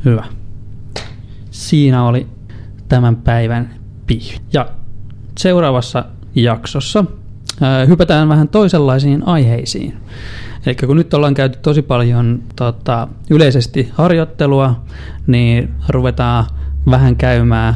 [0.06, 0.24] Hyvä.
[1.52, 2.28] Siinä oli
[2.90, 4.38] tämän päivän pihvi.
[4.54, 4.68] Ja
[5.38, 7.06] seuraavassa jaksossa
[7.88, 9.97] hypätään vähän toisenlaisiin aiheisiin.
[10.66, 14.84] Eli kun nyt ollaan käyty tosi paljon tota, yleisesti harjoittelua,
[15.28, 16.45] niin ruvetaan
[16.89, 17.76] vähän käymään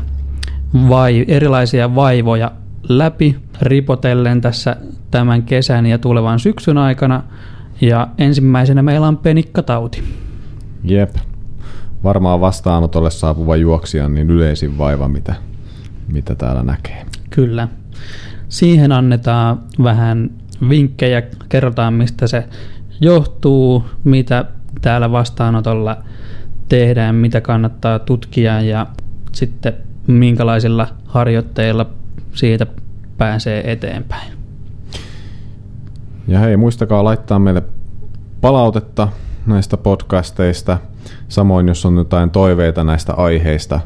[0.90, 2.52] vai, erilaisia vaivoja
[2.90, 4.76] läpi ripotellen tässä
[5.12, 7.24] tämän kesän ja tulevan syksyn aikana.
[7.82, 10.04] Ja ensimmäisenä meillä on penikkatauti.
[10.84, 11.16] Jep.
[12.04, 15.36] Varmaan vastaanotolle saapuva juoksija niin yleisin vaiva, mitä,
[16.08, 17.06] mitä täällä näkee.
[17.30, 17.68] Kyllä.
[18.50, 20.30] Siihen annetaan vähän
[20.70, 22.48] vinkkejä, kerrotaan mistä se
[23.02, 24.46] johtuu, mitä
[24.82, 25.98] täällä vastaanotolla
[26.70, 28.88] tehdään, mitä kannattaa tutkia ja
[29.32, 29.74] sitten
[30.08, 31.86] minkälaisilla harjoitteilla
[32.34, 32.68] siitä
[33.18, 34.32] pääsee eteenpäin.
[36.28, 37.64] Ja hei, muistakaa laittaa meille
[38.42, 39.08] palautetta
[39.46, 40.78] näistä podcasteista.
[41.28, 43.80] Samoin, jos on jotain toiveita näistä aiheista,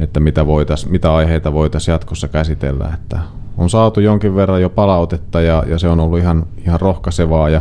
[0.00, 2.90] että mitä, voitais, mitä aiheita voitaisiin jatkossa käsitellä.
[2.94, 3.18] Että
[3.56, 7.60] on saatu jonkin verran jo palautetta ja, ja se on ollut ihan, ihan rohkaisevaa ja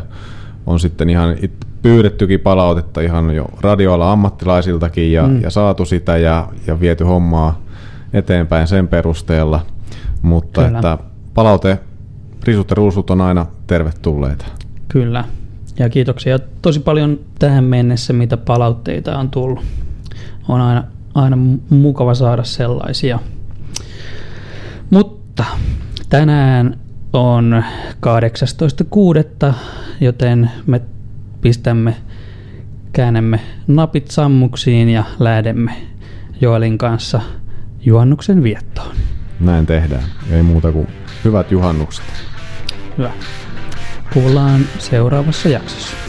[0.66, 1.36] on sitten ihan
[1.82, 5.42] pyydettykin palautetta ihan jo radioalla ammattilaisiltakin ja, mm.
[5.42, 7.62] ja saatu sitä ja, ja viety hommaa
[8.14, 9.60] eteenpäin sen perusteella.
[10.22, 10.78] Mutta Kyllä.
[10.78, 10.98] että
[11.34, 11.80] palaute,
[12.44, 14.46] risut ja ruusut on aina tervetulleita.
[14.88, 15.24] Kyllä.
[15.80, 19.64] Ja kiitoksia tosi paljon tähän mennessä, mitä palautteita on tullut.
[20.48, 20.84] On aina,
[21.16, 21.38] aina
[21.70, 23.20] mukava saada sellaisia.
[24.90, 25.46] Mutta
[26.10, 26.80] tänään
[27.14, 27.64] on
[29.48, 29.54] 18.6.,
[30.02, 30.82] joten me
[31.42, 31.96] pistämme,
[32.94, 35.72] käännämme napit sammuksiin ja lähdemme
[36.42, 37.22] Joelin kanssa
[37.86, 38.96] juhannuksen viettoon.
[39.40, 40.04] Näin tehdään.
[40.32, 40.88] Ei muuta kuin
[41.24, 42.06] hyvät juhannukset.
[42.98, 43.12] Hyvä.
[44.14, 46.05] Kuullaan seuraavassa jaksossa.